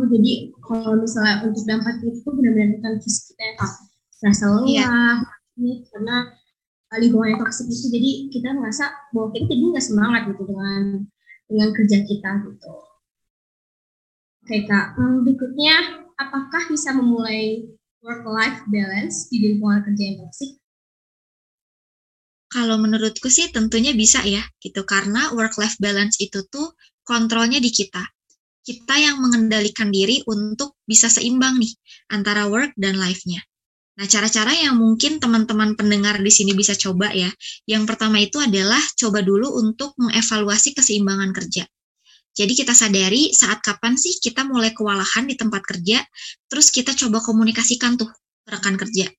Oh, 0.00 0.08
jadi 0.08 0.48
kalau 0.64 0.96
misalnya 0.96 1.44
untuk 1.44 1.60
dampak 1.68 2.00
itu 2.00 2.24
benar-benar 2.24 2.80
bukan 2.80 2.94
fisik 3.04 3.36
kita 3.36 3.42
ya, 3.44 3.54
Kak. 3.60 3.72
Rasa 4.24 4.44
lelah, 4.48 4.64
yeah. 4.64 5.16
ini 5.60 5.84
karena 5.92 6.16
lingkungan 6.96 7.36
yang 7.36 7.40
toksik 7.44 7.68
itu, 7.68 7.86
jadi 7.92 8.10
kita 8.32 8.48
merasa 8.56 8.88
bahwa 9.12 9.28
kita 9.36 9.44
jadi 9.52 9.64
nggak 9.76 9.84
semangat 9.84 10.22
gitu 10.32 10.42
dengan 10.48 10.82
dengan 11.52 11.68
kerja 11.76 11.98
kita 12.00 12.30
gitu. 12.48 12.74
Oke 14.40 14.56
Kak, 14.64 14.86
hmm, 14.96 15.16
berikutnya 15.28 15.76
apakah 16.16 16.62
bisa 16.72 16.96
memulai 16.96 17.68
work-life 18.00 18.64
balance 18.72 19.28
di 19.28 19.36
lingkungan 19.52 19.84
kerja 19.84 20.00
yang 20.00 20.16
toksik? 20.24 20.56
Kalau 22.48 22.80
menurutku 22.80 23.28
sih 23.28 23.52
tentunya 23.52 23.92
bisa 23.92 24.24
ya, 24.24 24.40
gitu. 24.64 24.88
Karena 24.88 25.28
work-life 25.36 25.76
balance 25.76 26.16
itu 26.24 26.40
tuh 26.48 26.72
kontrolnya 27.04 27.60
di 27.60 27.68
kita 27.68 28.00
kita 28.60 28.94
yang 29.00 29.16
mengendalikan 29.24 29.88
diri 29.88 30.20
untuk 30.28 30.76
bisa 30.84 31.08
seimbang 31.08 31.56
nih 31.56 31.72
antara 32.12 32.46
work 32.46 32.76
dan 32.76 33.00
life-nya. 33.00 33.40
Nah, 34.00 34.06
cara-cara 34.08 34.56
yang 34.56 34.80
mungkin 34.80 35.20
teman-teman 35.20 35.76
pendengar 35.76 36.20
di 36.20 36.32
sini 36.32 36.56
bisa 36.56 36.72
coba 36.72 37.12
ya. 37.12 37.28
Yang 37.68 37.84
pertama 37.84 38.16
itu 38.20 38.40
adalah 38.40 38.80
coba 38.96 39.20
dulu 39.20 39.60
untuk 39.60 39.92
mengevaluasi 40.00 40.72
keseimbangan 40.72 41.36
kerja. 41.36 41.68
Jadi 42.30 42.52
kita 42.56 42.72
sadari 42.72 43.34
saat 43.34 43.60
kapan 43.60 44.00
sih 44.00 44.16
kita 44.22 44.46
mulai 44.46 44.72
kewalahan 44.72 45.28
di 45.28 45.36
tempat 45.36 45.60
kerja, 45.66 46.00
terus 46.48 46.72
kita 46.72 46.96
coba 46.96 47.20
komunikasikan 47.20 48.00
tuh 48.00 48.08
rekan 48.48 48.78
kerja. 48.80 49.10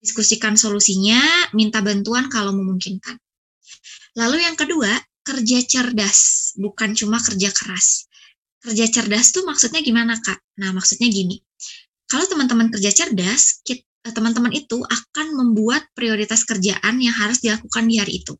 Diskusikan 0.00 0.56
solusinya, 0.56 1.20
minta 1.52 1.84
bantuan 1.84 2.32
kalau 2.32 2.56
memungkinkan. 2.56 3.18
Lalu 4.16 4.46
yang 4.46 4.56
kedua, 4.56 4.90
kerja 5.26 5.58
cerdas, 5.66 6.52
bukan 6.56 6.96
cuma 6.96 7.20
kerja 7.20 7.52
keras 7.52 8.08
kerja 8.62 8.86
cerdas 8.88 9.34
tuh 9.34 9.42
maksudnya 9.42 9.82
gimana 9.82 10.16
kak? 10.22 10.38
Nah 10.62 10.70
maksudnya 10.70 11.10
gini, 11.10 11.42
kalau 12.06 12.24
teman-teman 12.30 12.70
kerja 12.70 12.90
cerdas, 12.94 13.64
eh, 13.66 13.82
teman-teman 14.14 14.54
itu 14.54 14.78
akan 14.78 15.26
membuat 15.34 15.88
prioritas 15.96 16.46
kerjaan 16.46 17.02
yang 17.02 17.14
harus 17.14 17.42
dilakukan 17.42 17.84
di 17.90 17.96
hari 17.98 18.22
itu. 18.22 18.38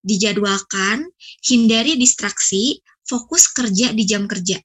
Dijadwalkan, 0.00 1.06
hindari 1.44 2.00
distraksi, 2.00 2.80
fokus 3.04 3.50
kerja 3.52 3.92
di 3.92 4.04
jam 4.08 4.24
kerja. 4.30 4.58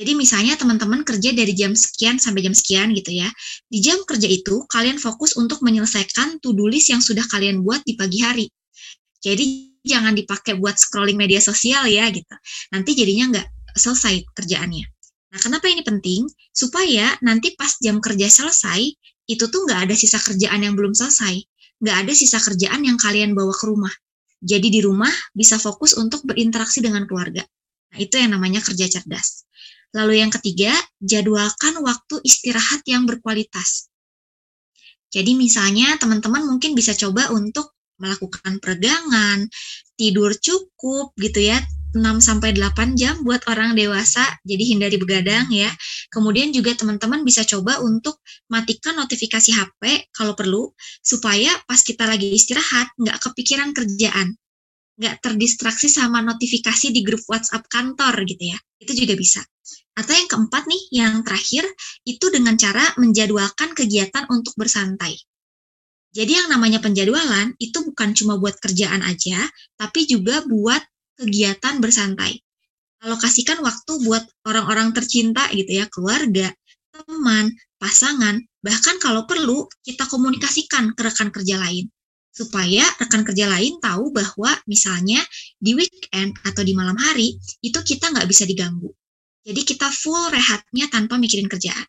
Jadi 0.00 0.16
misalnya 0.16 0.56
teman-teman 0.56 1.04
kerja 1.04 1.36
dari 1.36 1.52
jam 1.52 1.76
sekian 1.76 2.16
sampai 2.16 2.40
jam 2.40 2.56
sekian 2.56 2.88
gitu 2.96 3.12
ya. 3.12 3.28
Di 3.68 3.84
jam 3.84 4.00
kerja 4.08 4.24
itu 4.24 4.64
kalian 4.64 4.96
fokus 4.96 5.36
untuk 5.36 5.60
menyelesaikan 5.60 6.40
to-do 6.40 6.64
list 6.72 6.88
yang 6.88 7.04
sudah 7.04 7.26
kalian 7.28 7.60
buat 7.60 7.84
di 7.84 8.00
pagi 8.00 8.24
hari. 8.24 8.46
Jadi 9.20 9.76
jangan 9.84 10.16
dipakai 10.16 10.56
buat 10.56 10.80
scrolling 10.80 11.20
media 11.20 11.36
sosial 11.36 11.84
ya 11.84 12.08
gitu. 12.08 12.32
Nanti 12.72 12.96
jadinya 12.96 13.36
nggak 13.36 13.46
selesai 13.74 14.26
kerjaannya. 14.34 14.86
Nah, 15.30 15.38
kenapa 15.38 15.70
ini 15.70 15.86
penting? 15.86 16.26
Supaya 16.50 17.14
nanti 17.22 17.54
pas 17.54 17.78
jam 17.78 18.02
kerja 18.02 18.26
selesai, 18.26 18.82
itu 19.30 19.44
tuh 19.46 19.60
nggak 19.66 19.90
ada 19.90 19.94
sisa 19.94 20.18
kerjaan 20.18 20.66
yang 20.66 20.74
belum 20.74 20.90
selesai. 20.90 21.38
Nggak 21.80 21.96
ada 22.06 22.12
sisa 22.12 22.38
kerjaan 22.42 22.82
yang 22.82 22.98
kalian 22.98 23.32
bawa 23.32 23.54
ke 23.54 23.64
rumah. 23.70 23.94
Jadi 24.42 24.72
di 24.72 24.80
rumah 24.82 25.12
bisa 25.30 25.60
fokus 25.60 25.94
untuk 25.94 26.26
berinteraksi 26.26 26.82
dengan 26.82 27.06
keluarga. 27.06 27.46
Nah, 27.94 27.98
itu 28.02 28.18
yang 28.18 28.34
namanya 28.34 28.58
kerja 28.58 28.90
cerdas. 28.90 29.46
Lalu 29.94 30.22
yang 30.22 30.30
ketiga, 30.30 30.70
jadwalkan 31.02 31.78
waktu 31.82 32.22
istirahat 32.22 32.82
yang 32.86 33.06
berkualitas. 33.06 33.90
Jadi 35.10 35.34
misalnya 35.34 35.98
teman-teman 35.98 36.46
mungkin 36.46 36.78
bisa 36.78 36.94
coba 36.94 37.34
untuk 37.34 37.74
melakukan 37.98 38.62
peregangan, 38.62 39.50
tidur 39.98 40.32
cukup 40.38 41.12
gitu 41.18 41.50
ya, 41.50 41.58
6 41.90 42.22
sampai 42.22 42.54
8 42.54 42.94
jam 42.94 43.18
buat 43.26 43.42
orang 43.50 43.74
dewasa, 43.74 44.22
jadi 44.46 44.62
hindari 44.74 44.94
begadang 44.94 45.50
ya. 45.50 45.70
Kemudian 46.10 46.54
juga 46.54 46.78
teman-teman 46.78 47.26
bisa 47.26 47.42
coba 47.42 47.82
untuk 47.82 48.22
matikan 48.46 48.94
notifikasi 48.94 49.50
HP 49.50 50.12
kalau 50.14 50.38
perlu, 50.38 50.70
supaya 51.02 51.50
pas 51.66 51.82
kita 51.82 52.06
lagi 52.06 52.30
istirahat 52.30 52.94
nggak 52.94 53.18
kepikiran 53.18 53.74
kerjaan, 53.74 54.38
nggak 55.02 55.18
terdistraksi 55.18 55.90
sama 55.90 56.22
notifikasi 56.22 56.94
di 56.94 57.02
grup 57.02 57.26
WhatsApp 57.26 57.66
kantor 57.66 58.22
gitu 58.22 58.54
ya. 58.54 58.58
Itu 58.78 58.94
juga 58.94 59.18
bisa. 59.18 59.42
Atau 59.98 60.14
yang 60.14 60.30
keempat 60.30 60.70
nih, 60.70 60.82
yang 60.94 61.26
terakhir, 61.26 61.66
itu 62.06 62.26
dengan 62.30 62.54
cara 62.54 62.94
menjadwalkan 62.96 63.74
kegiatan 63.74 64.30
untuk 64.30 64.54
bersantai. 64.54 65.18
Jadi 66.10 66.32
yang 66.34 66.50
namanya 66.50 66.82
penjadwalan 66.82 67.54
itu 67.62 67.86
bukan 67.86 68.14
cuma 68.18 68.34
buat 68.34 68.58
kerjaan 68.58 69.02
aja, 69.06 69.46
tapi 69.78 70.10
juga 70.10 70.42
buat 70.42 70.82
kegiatan 71.20 71.76
bersantai. 71.84 72.40
Alokasikan 73.04 73.60
waktu 73.60 73.92
buat 74.08 74.24
orang-orang 74.48 74.96
tercinta 74.96 75.44
gitu 75.52 75.68
ya, 75.68 75.88
keluarga, 75.92 76.48
teman, 76.92 77.52
pasangan, 77.76 78.40
bahkan 78.60 78.96
kalau 79.00 79.24
perlu 79.28 79.68
kita 79.84 80.08
komunikasikan 80.08 80.96
ke 80.96 81.00
rekan 81.04 81.28
kerja 81.28 81.60
lain. 81.60 81.88
Supaya 82.30 82.84
rekan 82.96 83.24
kerja 83.24 83.48
lain 83.48 83.80
tahu 83.80 84.12
bahwa 84.16 84.52
misalnya 84.64 85.20
di 85.60 85.76
weekend 85.76 86.36
atau 86.44 86.62
di 86.64 86.72
malam 86.72 86.96
hari 86.96 87.36
itu 87.60 87.78
kita 87.80 88.12
nggak 88.12 88.28
bisa 88.28 88.48
diganggu. 88.48 88.88
Jadi 89.44 89.60
kita 89.64 89.88
full 89.88 90.28
rehatnya 90.28 90.92
tanpa 90.92 91.16
mikirin 91.16 91.48
kerjaan. 91.48 91.88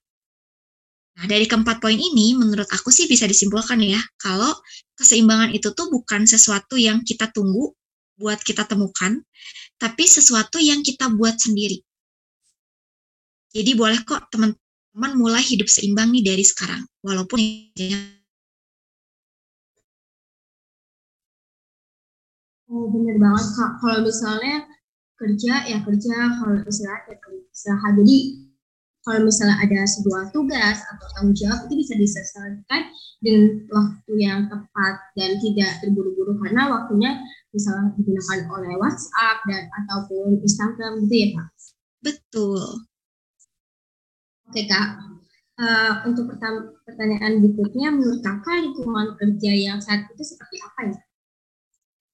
Nah, 1.20 1.28
dari 1.28 1.44
keempat 1.44 1.84
poin 1.84 2.00
ini, 2.00 2.34
menurut 2.40 2.72
aku 2.72 2.88
sih 2.88 3.06
bisa 3.06 3.28
disimpulkan 3.28 3.84
ya, 3.84 4.00
kalau 4.16 4.56
keseimbangan 4.96 5.52
itu 5.52 5.76
tuh 5.76 5.92
bukan 5.92 6.24
sesuatu 6.24 6.80
yang 6.80 7.04
kita 7.04 7.28
tunggu 7.36 7.76
buat 8.22 8.38
kita 8.46 8.70
temukan, 8.70 9.18
tapi 9.82 10.06
sesuatu 10.06 10.62
yang 10.62 10.86
kita 10.86 11.10
buat 11.10 11.42
sendiri. 11.42 11.82
Jadi 13.52 13.72
boleh 13.74 14.00
kok 14.06 14.30
teman-teman 14.30 15.12
mulai 15.18 15.42
hidup 15.42 15.66
seimbang 15.68 16.14
nih 16.14 16.24
dari 16.24 16.46
sekarang, 16.46 16.86
walaupun 17.02 17.42
Oh 22.72 22.88
bener 22.88 23.20
banget 23.20 23.46
kak. 23.52 23.72
Kalau 23.84 24.00
misalnya 24.08 24.64
kerja 25.20 25.54
ya 25.68 25.84
kerja, 25.84 26.16
kalau 26.40 26.56
istirahat 26.64 27.04
ya 27.12 27.16
istirahat. 27.52 27.94
Jadi 28.00 28.18
kalau 29.02 29.26
misalnya 29.26 29.58
ada 29.58 29.82
sebuah 29.90 30.30
tugas 30.30 30.78
atau 30.86 31.06
tanggung 31.18 31.34
jawab 31.34 31.66
itu 31.66 31.82
bisa 31.82 31.94
diselesaikan 31.98 32.82
dengan 33.22 33.66
waktu 33.74 34.14
yang 34.22 34.40
tepat 34.46 34.96
dan 35.18 35.42
tidak 35.42 35.72
terburu-buru 35.82 36.38
karena 36.46 36.70
waktunya 36.70 37.12
misalnya 37.50 37.98
digunakan 37.98 38.40
oleh 38.54 38.74
WhatsApp 38.78 39.38
dan 39.50 39.64
ataupun 39.84 40.42
Instagram 40.46 40.92
gitu 41.06 41.16
ya 41.18 41.28
kak? 41.34 41.50
Betul. 42.02 42.62
Oke 44.52 44.62
kak, 44.70 44.88
uh, 45.58 45.94
untuk 46.06 46.30
pertanyaan 46.86 47.42
berikutnya 47.42 47.90
menurut 47.90 48.22
kakak 48.22 48.58
lingkungan 48.62 49.18
kerja 49.18 49.52
yang 49.54 49.80
saat 49.82 50.06
itu 50.14 50.24
seperti 50.26 50.62
apa 50.62 50.82
ya? 50.94 51.00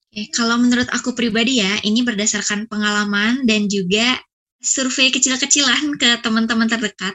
Oke, 0.08 0.24
kalau 0.32 0.56
menurut 0.56 0.88
aku 0.96 1.12
pribadi 1.12 1.60
ya, 1.60 1.84
ini 1.84 2.00
berdasarkan 2.00 2.72
pengalaman 2.72 3.44
dan 3.44 3.68
juga 3.68 4.24
survei 4.62 5.14
kecil-kecilan 5.14 5.96
ke 6.02 6.20
teman-teman 6.22 6.68
terdekat. 6.68 7.14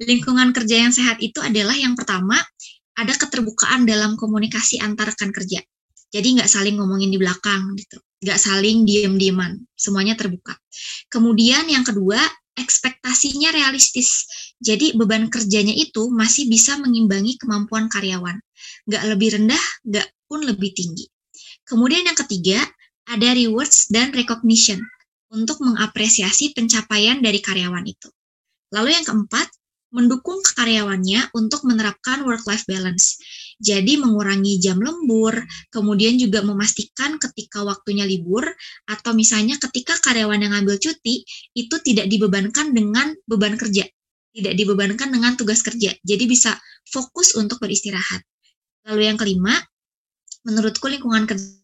Lingkungan 0.00 0.52
kerja 0.52 0.76
yang 0.86 0.92
sehat 0.92 1.18
itu 1.24 1.40
adalah 1.40 1.74
yang 1.76 1.96
pertama, 1.96 2.36
ada 2.92 3.12
keterbukaan 3.16 3.88
dalam 3.88 4.20
komunikasi 4.20 4.80
antar 4.84 5.12
rekan 5.12 5.32
kerja. 5.32 5.60
Jadi 6.12 6.36
nggak 6.36 6.50
saling 6.50 6.76
ngomongin 6.76 7.08
di 7.08 7.16
belakang 7.16 7.72
gitu, 7.80 7.96
nggak 8.20 8.36
saling 8.36 8.84
diem-dieman, 8.84 9.64
semuanya 9.72 10.12
terbuka. 10.12 10.52
Kemudian 11.08 11.64
yang 11.72 11.88
kedua, 11.88 12.20
ekspektasinya 12.52 13.48
realistis. 13.48 14.28
Jadi 14.60 14.92
beban 14.92 15.32
kerjanya 15.32 15.72
itu 15.72 16.12
masih 16.12 16.52
bisa 16.52 16.76
mengimbangi 16.76 17.40
kemampuan 17.40 17.88
karyawan. 17.88 18.36
Nggak 18.84 19.02
lebih 19.08 19.28
rendah, 19.40 19.64
nggak 19.88 20.06
pun 20.28 20.44
lebih 20.44 20.76
tinggi. 20.76 21.08
Kemudian 21.64 22.04
yang 22.04 22.18
ketiga, 22.20 22.60
ada 23.08 23.32
rewards 23.32 23.88
dan 23.88 24.12
recognition 24.12 24.84
untuk 25.32 25.64
mengapresiasi 25.64 26.52
pencapaian 26.52 27.18
dari 27.24 27.40
karyawan 27.40 27.84
itu. 27.88 28.12
Lalu 28.72 28.96
yang 28.96 29.04
keempat, 29.04 29.48
mendukung 29.92 30.40
karyawannya 30.40 31.36
untuk 31.36 31.68
menerapkan 31.68 32.24
work-life 32.24 32.64
balance. 32.64 33.20
Jadi 33.60 34.00
mengurangi 34.00 34.56
jam 34.58 34.80
lembur, 34.80 35.36
kemudian 35.68 36.16
juga 36.16 36.40
memastikan 36.40 37.20
ketika 37.20 37.62
waktunya 37.62 38.08
libur, 38.08 38.42
atau 38.88 39.12
misalnya 39.12 39.60
ketika 39.60 39.94
karyawan 40.00 40.40
yang 40.40 40.52
ngambil 40.56 40.80
cuti, 40.80 41.22
itu 41.52 41.76
tidak 41.84 42.08
dibebankan 42.08 42.72
dengan 42.72 43.12
beban 43.28 43.54
kerja, 43.60 43.84
tidak 44.32 44.54
dibebankan 44.56 45.12
dengan 45.12 45.36
tugas 45.36 45.60
kerja. 45.60 45.92
Jadi 46.00 46.24
bisa 46.24 46.56
fokus 46.88 47.36
untuk 47.36 47.60
beristirahat. 47.60 48.24
Lalu 48.88 49.12
yang 49.12 49.20
kelima, 49.20 49.54
menurutku 50.42 50.90
lingkungan 50.90 51.28
kerja 51.28 51.61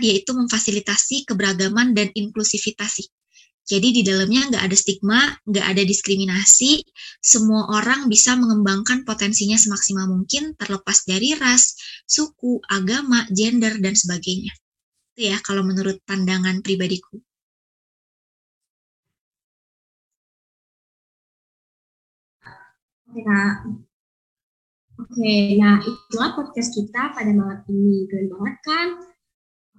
dia 0.00 0.14
itu 0.20 0.30
memfasilitasi 0.32 1.28
keberagaman 1.28 1.92
dan 1.92 2.08
inklusivitas 2.14 3.02
jadi 3.62 3.88
di 3.94 4.02
dalamnya 4.02 4.50
nggak 4.50 4.64
ada 4.66 4.76
stigma, 4.76 5.20
nggak 5.46 5.66
ada 5.72 5.82
diskriminasi, 5.86 6.82
semua 7.22 7.70
orang 7.78 8.10
bisa 8.10 8.34
mengembangkan 8.34 9.06
potensinya 9.06 9.54
semaksimal 9.54 10.10
mungkin 10.10 10.58
terlepas 10.58 11.06
dari 11.06 11.38
ras, 11.38 11.78
suku, 12.02 12.58
agama, 12.66 13.22
gender, 13.30 13.78
dan 13.78 13.94
sebagainya. 13.94 14.50
Itu 15.14 15.30
ya 15.30 15.38
kalau 15.46 15.62
menurut 15.62 16.02
pandangan 16.02 16.58
pribadiku. 16.66 17.22
Oke, 23.06 23.20
Kak. 23.22 23.54
Oke, 24.98 25.32
nah 25.60 25.78
itulah 25.86 26.30
podcast 26.34 26.70
kita 26.74 27.14
pada 27.14 27.30
malam 27.30 27.62
ini. 27.70 28.10
Keren 28.10 28.26
banget 28.32 28.56
kan? 28.66 28.88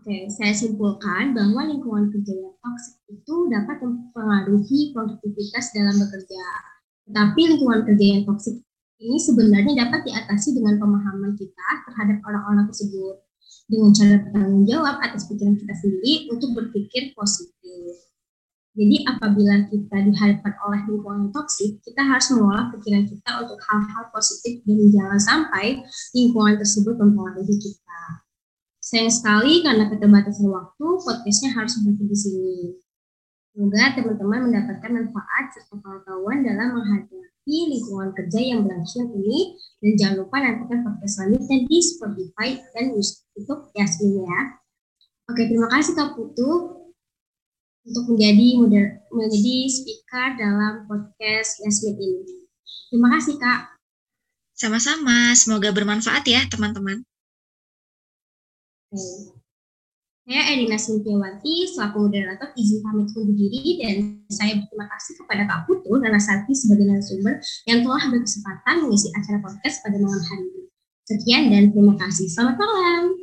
Oke, 0.04 0.28
saya 0.36 0.52
simpulkan 0.52 1.32
bahwa 1.32 1.64
lingkungan 1.64 2.12
kerja 2.12 2.36
yang 2.36 2.52
toksik 2.60 3.00
itu 3.08 3.48
dapat 3.48 3.80
mempengaruhi 3.80 4.92
produktivitas 4.92 5.72
dalam 5.72 5.96
bekerja. 5.96 6.44
Tetapi 7.08 7.42
lingkungan 7.56 7.88
kerja 7.88 8.06
yang 8.12 8.28
toksik 8.28 8.60
ini 9.00 9.16
sebenarnya 9.16 9.88
dapat 9.88 10.04
diatasi 10.04 10.60
dengan 10.60 10.76
pemahaman 10.76 11.40
kita 11.40 11.88
terhadap 11.88 12.20
orang-orang 12.20 12.68
tersebut 12.68 13.16
dengan 13.72 13.96
cara 13.96 14.16
bertanggung 14.28 14.68
jawab 14.68 15.00
atas 15.00 15.24
pikiran 15.32 15.56
kita 15.56 15.72
sendiri 15.72 16.28
untuk 16.36 16.52
berpikir 16.52 17.16
positif. 17.16 17.96
Jadi 18.76 19.08
apabila 19.08 19.72
kita 19.72 19.98
dihadapkan 20.04 20.54
oleh 20.68 20.84
lingkungan 20.84 21.32
toksik, 21.32 21.80
kita 21.80 22.04
harus 22.04 22.28
mengolah 22.36 22.76
pikiran 22.76 23.08
kita 23.08 23.40
untuk 23.40 23.56
hal-hal 23.72 24.04
positif 24.12 24.68
dan 24.68 24.84
jangan 24.92 25.20
sampai 25.24 25.80
lingkungan 26.12 26.60
tersebut 26.60 26.92
mempengaruhi 27.00 27.56
kita. 27.56 28.23
Sayang 28.94 29.10
sekali 29.10 29.66
karena 29.66 29.90
keterbatasan 29.90 30.54
waktu, 30.54 30.86
podcastnya 31.02 31.50
harus 31.58 31.82
berhenti 31.82 32.06
di 32.06 32.14
sini. 32.14 32.58
Semoga 33.50 33.90
teman-teman 33.98 34.54
mendapatkan 34.54 34.92
manfaat 34.94 35.50
serta 35.50 35.82
pengetahuan 35.82 36.46
dalam 36.46 36.78
menghadapi 36.78 37.58
lingkungan 37.74 38.14
kerja 38.14 38.38
yang 38.38 38.62
berlangsung 38.62 39.10
ini. 39.18 39.58
Dan 39.82 39.98
jangan 39.98 40.16
lupa 40.22 40.46
nantikan 40.46 40.86
podcast 40.86 41.10
selanjutnya 41.18 41.58
di 41.66 41.78
Spotify 41.82 42.50
dan 42.78 42.94
YouTube 42.94 43.62
Yasmin 43.74 44.30
ya. 44.30 44.42
Oke, 45.26 45.42
terima 45.50 45.74
kasih 45.74 45.98
Kak 45.98 46.14
Putu 46.14 46.52
untuk 47.90 48.04
menjadi 48.14 48.46
moder 48.62 48.86
menjadi 49.10 49.58
speaker 49.74 50.38
dalam 50.38 50.86
podcast 50.86 51.66
Yasmin 51.66 51.98
ini. 51.98 52.46
Terima 52.94 53.10
kasih 53.18 53.42
Kak. 53.42 53.74
Sama-sama, 54.54 55.34
semoga 55.34 55.74
bermanfaat 55.74 56.30
ya 56.30 56.46
teman-teman. 56.46 57.02
Saya 60.24 60.56
Erina 60.56 60.80
Sintiawati, 60.80 61.68
selaku 61.68 62.08
moderator 62.08 62.54
izin 62.56 62.80
pamit 62.80 63.12
undur 63.12 63.36
diri 63.36 63.82
dan 63.82 63.96
saya 64.32 64.56
berterima 64.56 64.88
kasih 64.88 65.14
kepada 65.20 65.44
Kak 65.50 65.60
Putu 65.68 66.00
dan 66.00 66.16
Asati 66.16 66.54
sebagai 66.56 66.88
narasumber 66.88 67.44
yang 67.68 67.84
telah 67.84 68.04
berkesempatan 68.08 68.76
mengisi 68.88 69.12
acara 69.12 69.44
podcast 69.44 69.84
pada 69.84 69.98
malam 70.00 70.22
hari 70.24 70.46
ini. 70.48 70.64
Sekian 71.04 71.44
dan 71.52 71.64
terima 71.76 71.94
kasih. 72.00 72.32
Selamat 72.32 72.56
malam. 72.56 73.23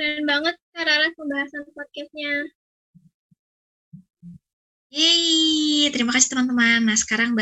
Keren 0.00 0.24
banget 0.24 0.56
Rara 0.72 1.12
pembahasan 1.12 1.60
podcastnya. 1.76 2.32
Yeay, 4.88 5.92
terima 5.92 6.16
kasih 6.16 6.32
teman-teman. 6.32 6.88
Nah, 6.88 6.96
sekarang 6.96 7.36